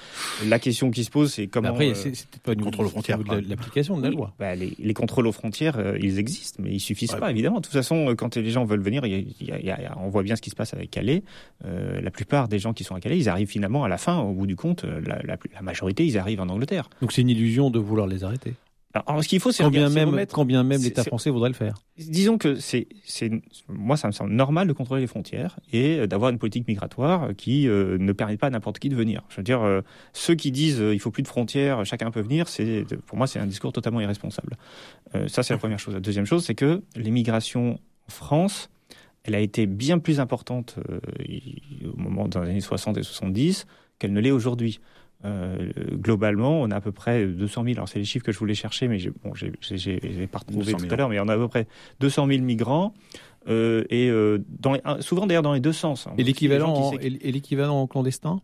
la 0.46 0.58
question 0.58 0.90
qui 0.90 1.04
se 1.04 1.10
pose, 1.10 1.32
c'est 1.34 1.42
Mais 1.42 1.48
comment. 1.48 1.68
Après, 1.68 1.90
euh, 1.90 1.94
c'est 1.94 2.14
c'est 2.14 2.26
peut-être 2.28 2.42
pas 2.42 2.52
une 2.54 2.62
contrôle 2.62 2.86
aux 2.86 2.88
frontières, 2.88 3.18
l'application 3.46 3.98
de 3.98 4.02
la 4.02 4.08
oui, 4.08 4.16
loi. 4.16 4.32
bah, 4.38 4.54
les, 4.54 4.72
les 4.78 4.94
contrôles 4.94 5.26
aux 5.26 5.32
frontières, 5.32 5.76
euh, 5.78 5.98
ils 6.00 6.18
existent, 6.18 6.62
mais 6.64 6.72
ils 6.72 6.80
suffisent 6.80 7.12
Ouais. 7.12 7.20
pas, 7.20 7.30
évidemment. 7.30 7.58
De 7.58 7.64
toute 7.64 7.74
façon, 7.74 8.14
quand 8.16 8.36
les 8.36 8.50
gens 8.50 8.64
veulent 8.64 8.80
venir, 8.82 9.04
il 9.04 9.12
y 9.12 9.14
a- 9.14 9.18
il 9.18 9.46
y 9.48 9.52
a- 9.52 9.58
il 9.60 9.66
y 9.66 9.70
a- 9.86 9.98
on 9.98 10.08
voit 10.08 10.22
bien 10.22 10.34
ce 10.34 10.40
qui 10.42 10.48
se 10.50 10.56
passe 10.56 10.72
avec 10.72 10.90
Calais. 10.90 11.22
Euh, 11.66 12.00
la 12.00 12.10
plupart 12.10 12.48
des 12.48 12.58
gens 12.58 12.72
qui 12.72 12.84
sont 12.84 12.94
à 12.94 13.00
Calais, 13.00 13.18
ils 13.18 13.28
arrivent 13.28 13.48
finalement 13.48 13.84
à 13.84 13.88
la 13.88 13.98
fin, 13.98 14.18
au 14.18 14.32
bout 14.32 14.46
du 14.46 14.56
compte, 14.56 14.84
la, 14.84 15.20
la- 15.22 15.36
la 15.54 15.62
majorité, 15.62 16.06
ils 16.06 16.16
arrivent 16.16 16.40
en 16.40 16.48
Angleterre. 16.48 16.88
Donc 17.02 17.12
c'est 17.12 17.20
une 17.20 17.28
illusion 17.30 17.68
de 17.70 17.78
vouloir 17.78 18.06
les 18.06 18.24
arrêter. 18.24 18.54
Alors, 18.94 19.08
alors, 19.08 19.22
ce 19.24 19.28
qu'il 19.28 19.40
faut, 19.40 19.52
c'est 19.52 19.62
Quand 19.62 19.70
bien 19.70 19.80
regarder- 19.80 19.94
c'est 19.94 20.00
même, 20.00 20.08
remettre- 20.10 20.34
quand 20.34 20.44
bien 20.44 20.62
même 20.62 20.82
l'État 20.82 21.02
français 21.04 21.30
voudrait 21.30 21.48
le 21.48 21.54
faire. 21.54 21.74
Disons 21.96 22.36
que 22.38 22.56
c'est, 22.56 22.86
moi, 23.68 23.96
ça 23.96 24.06
me 24.08 24.12
semble 24.12 24.32
normal 24.32 24.68
de 24.68 24.72
contrôler 24.72 25.00
les 25.00 25.06
frontières 25.06 25.58
et 25.72 26.06
d'avoir 26.06 26.30
une 26.30 26.38
politique 26.38 26.68
migratoire 26.68 27.30
qui 27.36 27.68
euh, 27.68 27.96
ne 27.98 28.12
permet 28.12 28.36
pas 28.36 28.48
à 28.48 28.50
n'importe 28.50 28.78
qui 28.78 28.88
de 28.90 28.94
venir. 28.96 29.22
Je 29.30 29.36
veux 29.36 29.42
dire, 29.42 29.62
euh, 29.62 29.80
ceux 30.12 30.34
qui 30.34 30.50
disent 30.52 30.80
euh, 30.80 30.92
il 30.94 31.00
faut 31.00 31.10
plus 31.10 31.22
de 31.22 31.28
frontières, 31.28 31.84
chacun 31.86 32.10
peut 32.10 32.20
venir, 32.20 32.48
c'est, 32.48 32.84
pour 33.06 33.16
moi, 33.16 33.26
c'est 33.26 33.38
un 33.38 33.46
discours 33.46 33.72
totalement 33.72 34.00
irresponsable. 34.00 34.56
Euh, 35.14 35.26
ça, 35.28 35.42
c'est 35.42 35.54
la 35.54 35.58
première 35.58 35.78
chose. 35.78 35.94
La 35.94 36.00
deuxième 36.00 36.26
chose, 36.26 36.44
c'est 36.44 36.54
que 36.54 36.82
l'immigration 36.96 37.78
en 38.08 38.10
France, 38.10 38.68
elle 39.24 39.34
a 39.34 39.40
été 39.40 39.66
bien 39.66 39.98
plus 40.00 40.20
importante 40.20 40.76
au 41.84 41.96
moment 41.96 42.28
les 42.34 42.36
années 42.50 42.60
60 42.60 42.98
et 42.98 43.02
70 43.02 43.66
qu'elle 43.98 44.12
ne 44.12 44.20
l'est 44.20 44.30
aujourd'hui. 44.32 44.80
Euh, 45.24 45.70
globalement, 45.92 46.60
on 46.62 46.70
a 46.70 46.76
à 46.76 46.80
peu 46.80 46.92
près 46.92 47.26
200 47.26 47.62
000. 47.64 47.74
Alors, 47.76 47.88
c'est 47.88 47.98
les 48.00 48.04
chiffres 48.04 48.24
que 48.24 48.32
je 48.32 48.38
voulais 48.38 48.54
chercher, 48.54 48.88
mais 48.88 48.98
j'ai, 48.98 49.10
bon, 49.10 49.34
j'ai, 49.34 49.52
j'ai, 49.60 49.78
j'ai- 49.78 50.00
j'ai 50.02 50.26
pas 50.26 50.38
retrouvé 50.38 50.64
200 50.64 50.76
tout 50.78 50.82
000. 50.84 50.94
à 50.94 50.96
l'heure, 50.96 51.08
mais 51.08 51.20
on 51.20 51.28
a 51.28 51.34
à 51.34 51.36
peu 51.36 51.48
près 51.48 51.66
200 52.00 52.26
000 52.26 52.42
migrants. 52.42 52.92
euh, 53.48 53.82
et 53.90 54.08
euh, 54.08 54.38
dans 54.60 54.72
les- 54.72 54.80
souvent 55.00 55.26
d'ailleurs 55.26 55.42
dans 55.42 55.52
les 55.52 55.58
deux 55.60 55.72
sens. 55.72 56.06
hein. 56.06 56.12
Et 56.16 56.22
l'équivalent, 56.22 56.74
en- 56.74 57.80
en 57.80 57.86
clandestin? 57.88 58.40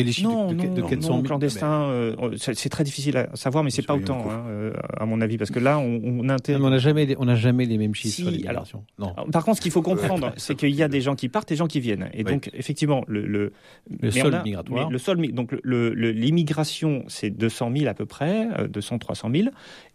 Les 0.00 0.12
chiffres 0.12 0.30
non, 0.30 0.48
de, 0.48 0.54
de, 0.54 0.66
non, 0.66 0.74
de 0.74 0.80
non, 0.80 0.88
400 0.88 1.08
non, 1.08 1.14
000. 1.16 1.22
clandestin, 1.26 1.82
euh, 1.90 2.36
c'est 2.38 2.68
très 2.70 2.82
difficile 2.84 3.16
à 3.16 3.28
savoir, 3.36 3.62
mais 3.62 3.70
c'est 3.70 3.82
pas 3.86 3.94
autant, 3.94 4.24
hein, 4.30 4.44
euh, 4.48 4.72
à 4.98 5.04
mon 5.04 5.20
avis, 5.20 5.36
parce 5.36 5.50
que 5.50 5.58
là, 5.58 5.78
on, 5.78 6.00
on 6.02 6.22
mais 6.22 6.34
on 6.56 6.70
n'a 6.70 6.78
jamais, 6.78 7.04
les- 7.06 7.16
on 7.18 7.26
n'a 7.26 7.36
jamais 7.36 7.66
les 7.66 7.76
mêmes 7.78 7.94
chiffres 7.94 8.14
Si, 8.14 8.22
sur 8.22 8.30
l'immigration. 8.30 8.84
Non. 8.98 9.12
Alors, 9.14 9.26
Par 9.30 9.44
contre, 9.44 9.58
ce 9.58 9.62
qu'il 9.62 9.70
faut 9.72 9.82
comprendre, 9.82 10.32
c'est 10.38 10.54
qu'il 10.54 10.70
y 10.74 10.82
a 10.82 10.88
des 10.88 11.00
gens 11.02 11.14
qui 11.14 11.28
partent 11.28 11.50
et 11.50 11.54
des 11.54 11.58
gens 11.58 11.66
qui 11.66 11.80
viennent. 11.80 12.08
Et 12.14 12.24
Oui. 12.24 12.32
donc, 12.32 12.50
effectivement, 12.54 13.04
le, 13.06 13.26
le, 13.26 13.52
Le 14.00 14.10
sol 14.10 14.34
a- 14.34 14.42
migratoire. 14.42 14.88
le 14.90 14.98
sol, 14.98 15.20
donc 15.32 15.52
le- 15.62 15.92
le- 15.92 16.10
l'immigration, 16.12 17.04
c'est 17.08 17.30
200 17.30 17.70
000 17.76 17.88
à 17.88 17.94
peu 17.94 18.06
près, 18.06 18.46
euh, 18.58 18.68
200, 18.68 18.98
300 18.98 19.30
000, 19.34 19.48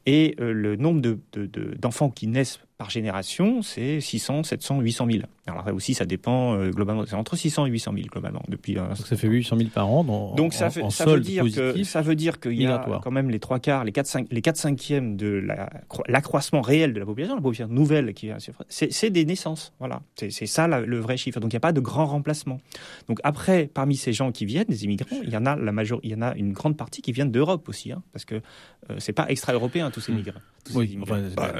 et 0.07 0.35
euh, 0.39 0.51
le 0.53 0.75
nombre 0.77 1.01
de- 1.01 1.19
de- 1.33 1.45
de- 1.45 1.75
d'enfants 1.79 2.09
qui 2.09 2.25
naissent 2.27 2.59
par 2.79 2.91
génération, 2.91 3.63
c'est 3.63 3.99
600, 3.99 4.43
700, 4.43 4.81
800 4.81 5.07
000. 5.09 5.23
Alors 5.47 5.65
là 5.65 5.73
aussi, 5.73 5.95
ça 5.95 6.05
dépend 6.05 6.53
euh, 6.53 6.69
globalement, 6.69 7.05
c'est 7.07 7.15
entre 7.15 7.35
600 7.35 7.65
et 7.65 7.69
800 7.71 7.93
000 7.95 8.05
globalement 8.07 8.43
depuis. 8.49 8.77
un 8.77 8.89
Donc 8.89 8.97
ça 8.97 9.15
fait 9.15 9.27
800 9.27 9.57
000 9.57 9.69
par 9.73 9.89
an 9.89 10.03
dans, 10.03 10.35
donc 10.35 10.53
ça, 10.53 10.67
en, 10.67 10.69
fait, 10.69 10.83
en 10.83 10.89
ça 10.91 11.05
veut 11.05 11.19
dire 11.19 11.43
que 11.43 11.83
ça 11.83 12.01
veut 12.03 12.13
dire 12.15 12.39
qu'il 12.39 12.51
y 12.51 12.65
a 12.65 12.69
migratoire. 12.69 13.01
quand 13.01 13.09
même 13.09 13.31
les 13.31 13.39
trois 13.39 13.59
quarts, 13.59 13.83
les 13.83 13.91
quatre 13.91 14.05
cinq, 14.05 14.27
les 14.29 14.41
quatre 14.43 14.57
cinquièmes 14.57 15.17
de 15.17 15.27
la 15.27 15.71
cro- 15.89 16.03
l'accroissement 16.07 16.61
réel 16.61 16.93
de 16.93 16.99
la 16.99 17.05
population, 17.07 17.35
la 17.35 17.41
population 17.41 17.73
nouvelle 17.73 18.13
qui 18.13 18.27
est 18.27 18.35
c'est 18.69 19.09
des 19.09 19.25
naissances, 19.25 19.73
voilà. 19.79 20.01
C'est 20.15 20.29
c'est 20.29 20.45
ça 20.45 20.67
la- 20.67 20.81
le 20.81 20.99
vrai 20.99 21.17
chiffre. 21.17 21.39
Donc 21.39 21.51
il 21.53 21.55
n'y 21.55 21.57
a 21.57 21.61
pas 21.61 21.71
de 21.73 21.79
grand 21.81 22.05
remplacement. 22.05 22.61
Donc 23.07 23.19
après, 23.23 23.71
parmi 23.73 23.95
ces 23.95 24.13
gens 24.13 24.31
qui 24.31 24.45
viennent, 24.45 24.65
des 24.69 24.83
immigrants, 24.85 25.17
il 25.23 25.29
y 25.31 25.37
en 25.37 25.47
a 25.47 25.55
la 25.55 25.71
major, 25.71 25.99
il 26.03 26.11
y 26.11 26.15
en 26.15 26.21
a 26.21 26.35
une 26.35 26.53
grande 26.53 26.77
partie 26.77 27.01
qui 27.01 27.11
viennent 27.11 27.31
d'Europe 27.31 27.67
aussi, 27.69 27.91
hein, 27.91 28.03
parce 28.13 28.25
que 28.25 28.35
euh, 28.35 28.95
c'est 28.99 29.13
pas 29.13 29.25
extra-européen 29.29 29.89
tous 29.97 30.01
ces 30.05 30.11
migrants. 30.11 30.39
Oui, 30.75 30.97
enfin, 31.01 31.21
Bah, 31.35 31.53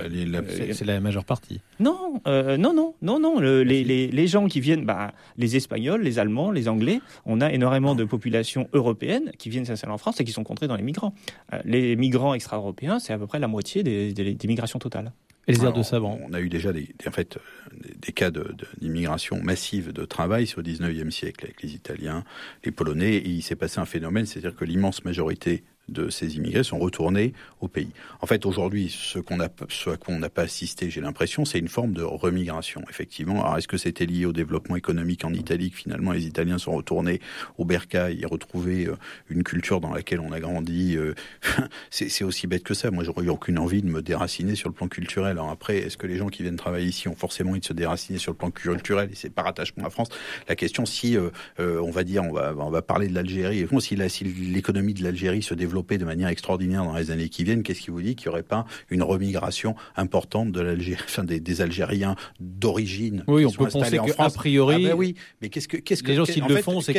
c'est 0.73 0.83
la 0.85 0.99
majeure 0.99 1.25
partie. 1.25 1.61
Non, 1.79 2.21
euh, 2.27 2.57
non, 2.57 2.73
non, 2.73 2.93
non, 3.01 3.19
non. 3.19 3.39
le- 3.39 3.63
les, 3.63 3.83
les, 3.83 4.07
les 4.07 4.27
gens 4.27 4.47
qui 4.47 4.59
viennent, 4.59 4.85
bah, 4.85 5.13
les 5.37 5.55
Espagnols, 5.55 6.01
les 6.03 6.19
Allemands, 6.19 6.51
les 6.51 6.67
Anglais, 6.67 6.99
on 7.25 7.41
a 7.41 7.51
énormément 7.51 7.95
de 7.95 8.03
populations 8.03 8.67
européennes 8.73 9.31
qui 9.39 9.49
viennent 9.49 9.65
s'installer 9.65 9.93
en 9.93 9.97
France 9.97 10.19
et 10.19 10.23
qui 10.25 10.31
sont 10.33 10.43
contrées 10.43 10.67
dans 10.67 10.75
les 10.75 10.83
migrants. 10.83 11.13
Euh, 11.53 11.59
les 11.65 11.95
migrants 11.95 12.33
extra-européens, 12.33 12.99
c'est 12.99 13.13
à 13.13 13.17
peu 13.17 13.25
près 13.27 13.39
la 13.39 13.47
moitié 13.47 13.81
des, 13.81 14.13
des, 14.13 14.33
des 14.35 14.47
migrations 14.47 14.77
totales. 14.79 15.11
Et 15.47 15.53
les 15.53 15.59
aires 15.59 15.67
Alors, 15.67 15.77
de 15.77 15.83
savant. 15.83 16.19
On 16.29 16.33
a 16.33 16.41
eu 16.41 16.49
déjà 16.49 16.73
des, 16.73 16.81
des- 16.81 17.07
en 17.07 17.11
fait, 17.11 17.37
des, 17.81 17.93
des 17.97 18.11
cas 18.11 18.29
de- 18.29 18.41
de- 18.43 18.67
d'immigration 18.81 19.41
massive 19.41 19.93
de 19.93 20.03
travail 20.03 20.45
sur 20.45 20.59
le 20.59 20.65
19e 20.67 21.09
siècle 21.11 21.45
avec 21.45 21.63
les 21.63 21.73
Italiens, 21.73 22.25
les 22.65 22.71
Polonais, 22.71 23.15
et 23.15 23.29
il 23.29 23.41
s'est 23.41 23.55
passé 23.55 23.79
un 23.79 23.85
phénomène, 23.85 24.25
c'est-à-dire 24.25 24.53
que 24.57 24.65
l'immense 24.65 25.05
majorité 25.05 25.63
de 25.89 26.09
ces 26.09 26.35
immigrés 26.35 26.63
sont 26.63 26.79
retournés 26.79 27.33
au 27.61 27.67
pays. 27.67 27.89
En 28.21 28.27
fait, 28.27 28.45
aujourd'hui, 28.45 28.93
ce 28.95 29.19
qu'on 29.19 29.37
ce 29.69 29.89
à 29.89 30.11
n'a 30.19 30.29
pas 30.29 30.43
assisté, 30.43 30.89
j'ai 30.89 31.01
l'impression, 31.01 31.45
c'est 31.45 31.59
une 31.59 31.67
forme 31.67 31.93
de 31.93 32.01
remigration, 32.01 32.83
effectivement. 32.89 33.43
Alors, 33.43 33.57
est-ce 33.57 33.67
que 33.67 33.77
c'était 33.77 34.05
lié 34.05 34.25
au 34.25 34.33
développement 34.33 34.75
économique 34.75 35.23
en 35.25 35.33
Italie, 35.33 35.71
que 35.71 35.77
finalement 35.77 36.11
les 36.11 36.25
Italiens 36.25 36.57
sont 36.57 36.73
retournés 36.73 37.21
au 37.57 37.65
bercail 37.65 38.21
et 38.21 38.25
retrouvé 38.25 38.85
euh, 38.87 38.95
une 39.29 39.43
culture 39.43 39.79
dans 39.81 39.93
laquelle 39.93 40.19
on 40.19 40.31
a 40.31 40.39
grandi 40.39 40.95
euh, 40.97 41.13
C'est 41.89 42.23
aussi 42.23 42.47
bête 42.47 42.63
que 42.63 42.73
ça. 42.73 42.91
Moi, 42.91 43.03
j'aurais 43.03 43.25
eu 43.25 43.29
aucune 43.29 43.59
envie 43.59 43.81
de 43.81 43.87
me 43.87 44.01
déraciner 44.01 44.55
sur 44.55 44.69
le 44.69 44.75
plan 44.75 44.87
culturel. 44.87 45.39
Après, 45.51 45.77
est-ce 45.77 45.97
que 45.97 46.07
les 46.07 46.17
gens 46.17 46.27
qui 46.27 46.43
viennent 46.43 46.55
travailler 46.57 46.87
ici 46.87 47.07
ont 47.07 47.15
forcément 47.15 47.51
envie 47.51 47.59
de 47.59 47.65
se 47.65 47.73
déraciner 47.73 48.19
sur 48.19 48.31
le 48.31 48.37
plan 48.37 48.51
culturel? 48.51 49.09
Et 49.11 49.15
c'est 49.15 49.29
par 49.29 49.47
attachement 49.47 49.83
à 49.83 49.87
la 49.87 49.91
France 49.91 50.09
La 50.49 50.55
question, 50.55 50.85
si 50.85 51.17
euh, 51.17 51.29
on 51.59 51.91
va 51.91 52.03
dire, 52.03 52.23
on 52.23 52.31
va, 52.33 52.53
on 52.57 52.69
va 52.69 52.81
parler 52.81 53.07
de 53.07 53.13
l'Algérie, 53.13 53.59
et 53.59 53.67
si 53.79 53.95
la- 53.95 54.09
si 54.09 54.23
l'économie 54.23 54.93
de 54.93 55.03
l'Algérie 55.03 55.41
se 55.41 55.53
de 55.97 56.05
manière 56.05 56.29
extraordinaire 56.29 56.83
dans 56.83 56.95
les 56.95 57.11
années 57.11 57.29
qui 57.29 57.43
viennent, 57.43 57.63
qu'est-ce 57.63 57.81
qui 57.81 57.91
vous 57.91 58.01
dit 58.01 58.15
qu'il 58.15 58.27
n'y 58.29 58.33
aurait 58.33 58.43
pas 58.43 58.65
une 58.89 59.03
remigration 59.03 59.75
importante 59.95 60.51
de 60.51 60.61
l'Algérie, 60.61 61.01
enfin 61.05 61.23
des, 61.23 61.39
des 61.39 61.61
Algériens 61.61 62.15
d'origine 62.39 63.23
Oui, 63.27 63.45
on 63.45 63.51
peut 63.51 63.67
penser 63.67 63.99
en 63.99 64.05
qu'a 64.05 64.29
priori, 64.29 64.85
Ah 64.85 64.89
ben 64.89 64.95
oui, 64.97 65.15
mais 65.41 65.49
qu'est-ce 65.49 65.67
que 65.67 65.77
qu'est-ce 65.77 66.03
que 66.03 66.09
les 66.09 66.15
gens 66.15 66.25
s'ils 66.25 66.43
en 66.43 66.47
le 66.47 66.55
fait, 66.55 66.61
font, 66.61 66.81
c'est 66.81 66.93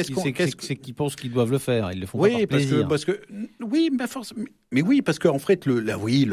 qu'ils 0.77 0.95
pensent 0.95 1.17
qu'ils 1.17 1.33
doivent 1.33 1.51
le 1.53 1.59
faire. 1.59 1.91
Ils 1.93 2.01
le 2.01 2.07
font 2.07 2.19
oui, 2.21 2.31
pas 2.31 2.39
par 2.39 2.47
parce 2.49 2.63
plaisir. 2.65 2.85
que, 2.85 2.89
parce 2.89 3.05
que 3.05 3.21
oui, 3.61 3.91
mais 3.97 4.07
force, 4.07 4.35
mais 4.73 4.83
oui, 4.83 5.03
parce 5.03 5.19
qu'en 5.19 5.39
fait, 5.39 5.67
le, 5.67 5.81
la, 5.81 5.99
oui, 5.99 6.27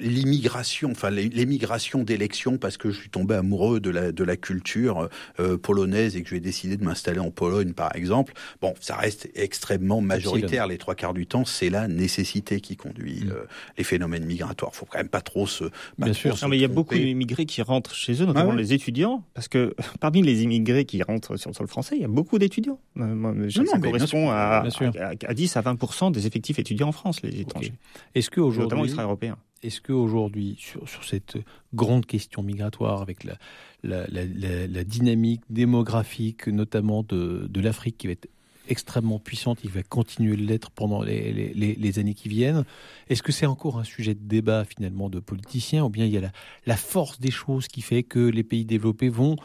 l'immigration, 0.00 0.90
enfin 0.90 1.10
l'é- 1.10 1.28
l'émigration 1.28 2.02
d'élection, 2.02 2.58
parce 2.58 2.76
que 2.76 2.90
je 2.90 3.00
suis 3.00 3.10
tombé 3.10 3.34
amoureux 3.34 3.80
de 3.80 3.90
la 3.90 4.12
de 4.12 4.24
la 4.24 4.36
culture 4.36 5.08
euh, 5.40 5.56
polonaise 5.56 6.16
et 6.16 6.22
que 6.22 6.28
j'ai 6.30 6.40
décidé 6.40 6.76
de 6.76 6.84
m'installer 6.84 7.18
en 7.20 7.30
Pologne, 7.30 7.72
par 7.72 7.94
exemple. 7.96 8.32
Bon, 8.60 8.74
ça 8.80 8.96
reste 8.96 9.28
extrêmement 9.34 10.00
majoritaire. 10.00 10.66
Les 10.66 10.78
trois 10.78 10.94
quarts 10.94 11.14
du 11.14 11.26
temps, 11.26 11.44
c'est 11.56 11.70
la 11.70 11.88
nécessité 11.88 12.60
qui 12.60 12.76
conduit 12.76 13.24
Mm. 13.24 13.30
euh, 13.30 13.44
les 13.78 13.84
phénomènes 13.84 14.24
migratoires. 14.24 14.74
Faut 14.74 14.86
quand 14.86 14.98
même 14.98 15.08
pas 15.08 15.20
trop 15.22 15.46
se. 15.46 15.64
pas 15.64 15.70
Bien 15.98 16.06
trop 16.12 16.20
sûr. 16.20 16.38
se 16.38 16.44
Non, 16.44 16.50
mais 16.50 16.58
il 16.58 16.60
y 16.60 16.64
a 16.64 16.68
beaucoup 16.68 16.94
d'immigrés 16.94 17.46
qui 17.46 17.62
rentrent 17.62 17.94
chez 17.94 18.12
eux, 18.22 18.26
notamment 18.26 18.50
Ah 18.50 18.54
ouais 18.54 18.60
les 18.62 18.72
étudiants, 18.72 19.24
parce 19.34 19.48
que 19.48 19.74
parmi 20.00 20.22
les 20.22 20.42
immigrés 20.42 20.84
qui 20.84 21.02
rentrent 21.02 21.36
sur 21.36 21.50
le 21.50 21.54
sol 21.54 21.66
français, 21.66 21.96
il 21.96 22.02
y 22.02 22.04
a 22.04 22.08
beaucoup 22.08 22.38
d'étudiants. 22.38 22.78
Euh, 22.98 23.50
ça 23.50 23.62
non, 23.62 23.80
correspond 23.80 24.30
à, 24.30 24.60
bien 24.62 24.70
sûr. 24.70 24.92
à, 25.00 25.12
à 25.30 25.34
10 25.34 25.56
à 25.56 25.60
20 25.62 26.10
des 26.12 26.26
effectifs 26.26 26.58
étudiants 26.58 26.88
en 26.88 26.92
France, 26.92 27.22
les 27.22 27.40
étrangers, 27.40 27.72
Est-ce 28.14 28.30
que 28.30 28.40
notamment 28.40 28.58
aujourd'hui, 28.66 28.84
extra-européens. 28.90 29.36
est-ce 29.62 29.80
qu'aujourd'hui, 29.80 30.56
sur, 30.58 30.88
sur 30.88 31.04
cette 31.04 31.36
grande 31.74 32.06
question 32.06 32.42
migratoire, 32.42 33.02
avec 33.02 33.24
la, 33.24 33.34
la, 33.82 34.06
la, 34.08 34.66
la 34.66 34.84
dynamique 34.84 35.42
démographique, 35.50 36.46
notamment 36.48 37.02
de, 37.02 37.46
de 37.48 37.60
l'Afrique, 37.60 37.96
qui 37.98 38.06
va 38.06 38.12
être 38.14 38.28
extrêmement 38.68 39.18
puissante, 39.18 39.58
il 39.64 39.70
va 39.70 39.82
continuer 39.82 40.36
de 40.36 40.42
l'être 40.42 40.70
pendant 40.70 41.02
les, 41.02 41.32
les, 41.32 41.74
les, 41.74 41.98
années 41.98 42.14
qui 42.14 42.28
viennent. 42.28 42.64
Est-ce 43.08 43.22
que 43.22 43.32
c'est 43.32 43.46
encore 43.46 43.78
un 43.78 43.84
sujet 43.84 44.14
de 44.14 44.22
débat 44.22 44.64
finalement 44.64 45.08
de 45.08 45.20
politiciens, 45.20 45.84
ou 45.84 45.88
bien 45.88 46.04
il 46.04 46.12
y 46.12 46.18
a 46.18 46.20
la, 46.20 46.32
la 46.66 46.76
force 46.76 47.20
des 47.20 47.30
choses 47.30 47.68
qui 47.68 47.82
fait 47.82 48.02
que 48.02 48.18
les 48.18 48.44
pays 48.44 48.64
développés 48.64 49.08
vont 49.08 49.36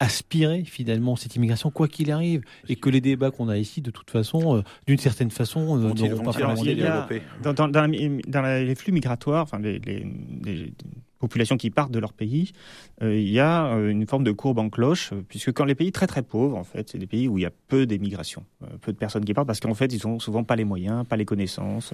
aspirer 0.00 0.64
finalement 0.64 1.14
cette 1.14 1.36
immigration 1.36 1.70
quoi 1.70 1.86
qu'il 1.86 2.10
arrive? 2.10 2.42
Et 2.68 2.76
que 2.76 2.88
les 2.88 3.00
débats 3.00 3.30
qu'on 3.30 3.48
a 3.48 3.58
ici 3.58 3.82
de 3.82 3.90
toute 3.90 4.10
façon 4.10 4.56
euh, 4.56 4.62
d'une 4.86 4.98
certaine 4.98 5.30
façon 5.30 5.78
euh, 5.78 5.92
n'auront 5.92 6.24
pas 6.24 6.30
vraiment 6.30 6.62
développé 6.62 7.22
dans, 7.42 7.52
dans, 7.52 7.68
dans, 7.68 7.86
dans, 7.86 8.42
les 8.42 8.74
flux 8.74 8.92
migratoires 8.92 9.42
enfin 9.42 9.58
les, 9.58 9.78
les, 9.78 10.06
les 10.44 10.72
populations 11.20 11.56
qui 11.56 11.70
partent 11.70 11.92
de 11.92 11.98
leur 11.98 12.12
pays, 12.12 12.52
euh, 13.02 13.16
il 13.16 13.30
y 13.30 13.38
a 13.38 13.66
euh, 13.66 13.90
une 13.90 14.06
forme 14.06 14.24
de 14.24 14.32
courbe 14.32 14.58
en 14.58 14.70
cloche, 14.70 15.12
euh, 15.12 15.22
puisque 15.28 15.52
quand 15.52 15.64
les 15.64 15.74
pays 15.74 15.92
très 15.92 16.06
très 16.06 16.22
pauvres, 16.22 16.56
en 16.56 16.64
fait, 16.64 16.88
c'est 16.90 16.98
des 16.98 17.06
pays 17.06 17.28
où 17.28 17.38
il 17.38 17.42
y 17.42 17.46
a 17.46 17.52
peu 17.68 17.86
d'émigration, 17.86 18.44
peu 18.80 18.92
de 18.92 18.96
personnes 18.96 19.24
qui 19.24 19.34
partent, 19.34 19.46
parce 19.46 19.60
qu'en 19.60 19.74
fait, 19.74 19.92
ils 19.92 20.06
ont 20.06 20.18
souvent 20.18 20.42
pas 20.42 20.56
les 20.56 20.64
moyens, 20.64 21.06
pas 21.06 21.16
les 21.16 21.26
connaissances. 21.26 21.92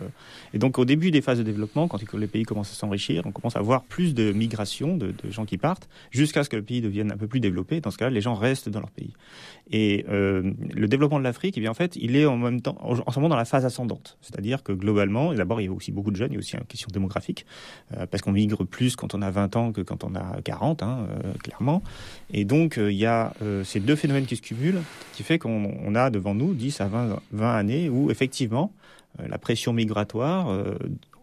et 0.54 0.58
donc, 0.58 0.78
au 0.78 0.84
début 0.84 1.10
des 1.10 1.20
phases 1.20 1.38
de 1.38 1.42
développement, 1.42 1.88
quand 1.88 1.98
les 2.14 2.26
pays 2.28 2.44
commencent 2.44 2.70
à 2.70 2.74
s'enrichir, 2.74 3.24
on 3.26 3.32
commence 3.32 3.56
à 3.56 3.58
avoir 3.58 3.82
plus 3.82 4.14
de 4.14 4.32
migration 4.32 4.96
de, 4.96 5.12
gens 5.28 5.44
qui 5.44 5.58
partent, 5.58 5.88
jusqu'à 6.12 6.44
ce 6.44 6.48
que 6.48 6.56
le 6.56 6.62
pays 6.62 6.80
devienne 6.80 7.10
un 7.10 7.16
peu 7.16 7.26
plus 7.26 7.40
développé. 7.40 7.80
Dans 7.80 7.90
ce 7.90 7.98
cas-là, 7.98 8.10
les 8.10 8.20
gens 8.20 8.34
restent 8.34 8.68
dans 8.68 8.80
leur 8.80 8.90
pays. 8.90 9.12
Et 9.72 10.04
le 10.08 10.86
développement 10.86 11.18
de 11.18 11.24
l'Afrique, 11.24 11.58
eh 11.58 11.60
bien, 11.60 11.70
en 11.70 11.74
fait, 11.74 11.96
il 11.96 12.14
est 12.14 12.26
en 12.26 12.36
même 12.36 12.60
temps, 12.60 12.76
en 12.80 13.10
ce 13.10 13.18
moment, 13.18 13.28
dans 13.28 13.36
la 13.36 13.44
phase 13.44 13.64
ascendante. 13.64 14.16
C'est-à-dire 14.20 14.62
que 14.62 14.72
globalement, 14.72 15.34
d'abord, 15.34 15.60
il 15.60 15.64
y 15.64 15.68
a 15.68 15.72
aussi 15.72 15.90
beaucoup 15.90 16.12
de 16.12 16.16
jeunes, 16.16 16.30
il 16.30 16.34
y 16.34 16.36
a 16.36 16.38
aussi 16.38 16.56
une 16.56 16.64
question 16.64 16.88
démographique, 16.92 17.44
parce 18.10 18.22
qu'on 18.22 18.32
migre 18.32 18.64
plus 18.64 18.94
quand 18.94 19.14
on 19.14 19.15
a 19.22 19.30
20 19.30 19.56
ans 19.56 19.72
que 19.72 19.80
quand 19.80 20.04
on 20.04 20.14
a 20.14 20.40
40, 20.42 20.82
hein, 20.82 21.06
euh, 21.10 21.32
clairement. 21.42 21.82
Et 22.32 22.44
donc, 22.44 22.78
euh, 22.78 22.92
il 22.92 22.98
y 22.98 23.06
a 23.06 23.32
euh, 23.42 23.64
ces 23.64 23.80
deux 23.80 23.96
phénomènes 23.96 24.26
qui 24.26 24.36
se 24.36 24.42
cumulent, 24.42 24.82
qui 25.12 25.22
fait 25.22 25.38
qu'on 25.38 25.94
a 25.94 26.10
devant 26.10 26.34
nous 26.34 26.54
10 26.54 26.80
à 26.80 26.86
20, 26.86 27.20
20 27.32 27.56
années 27.56 27.88
où, 27.88 28.10
effectivement, 28.10 28.72
la 29.18 29.38
pression 29.38 29.72
migratoire 29.72 30.54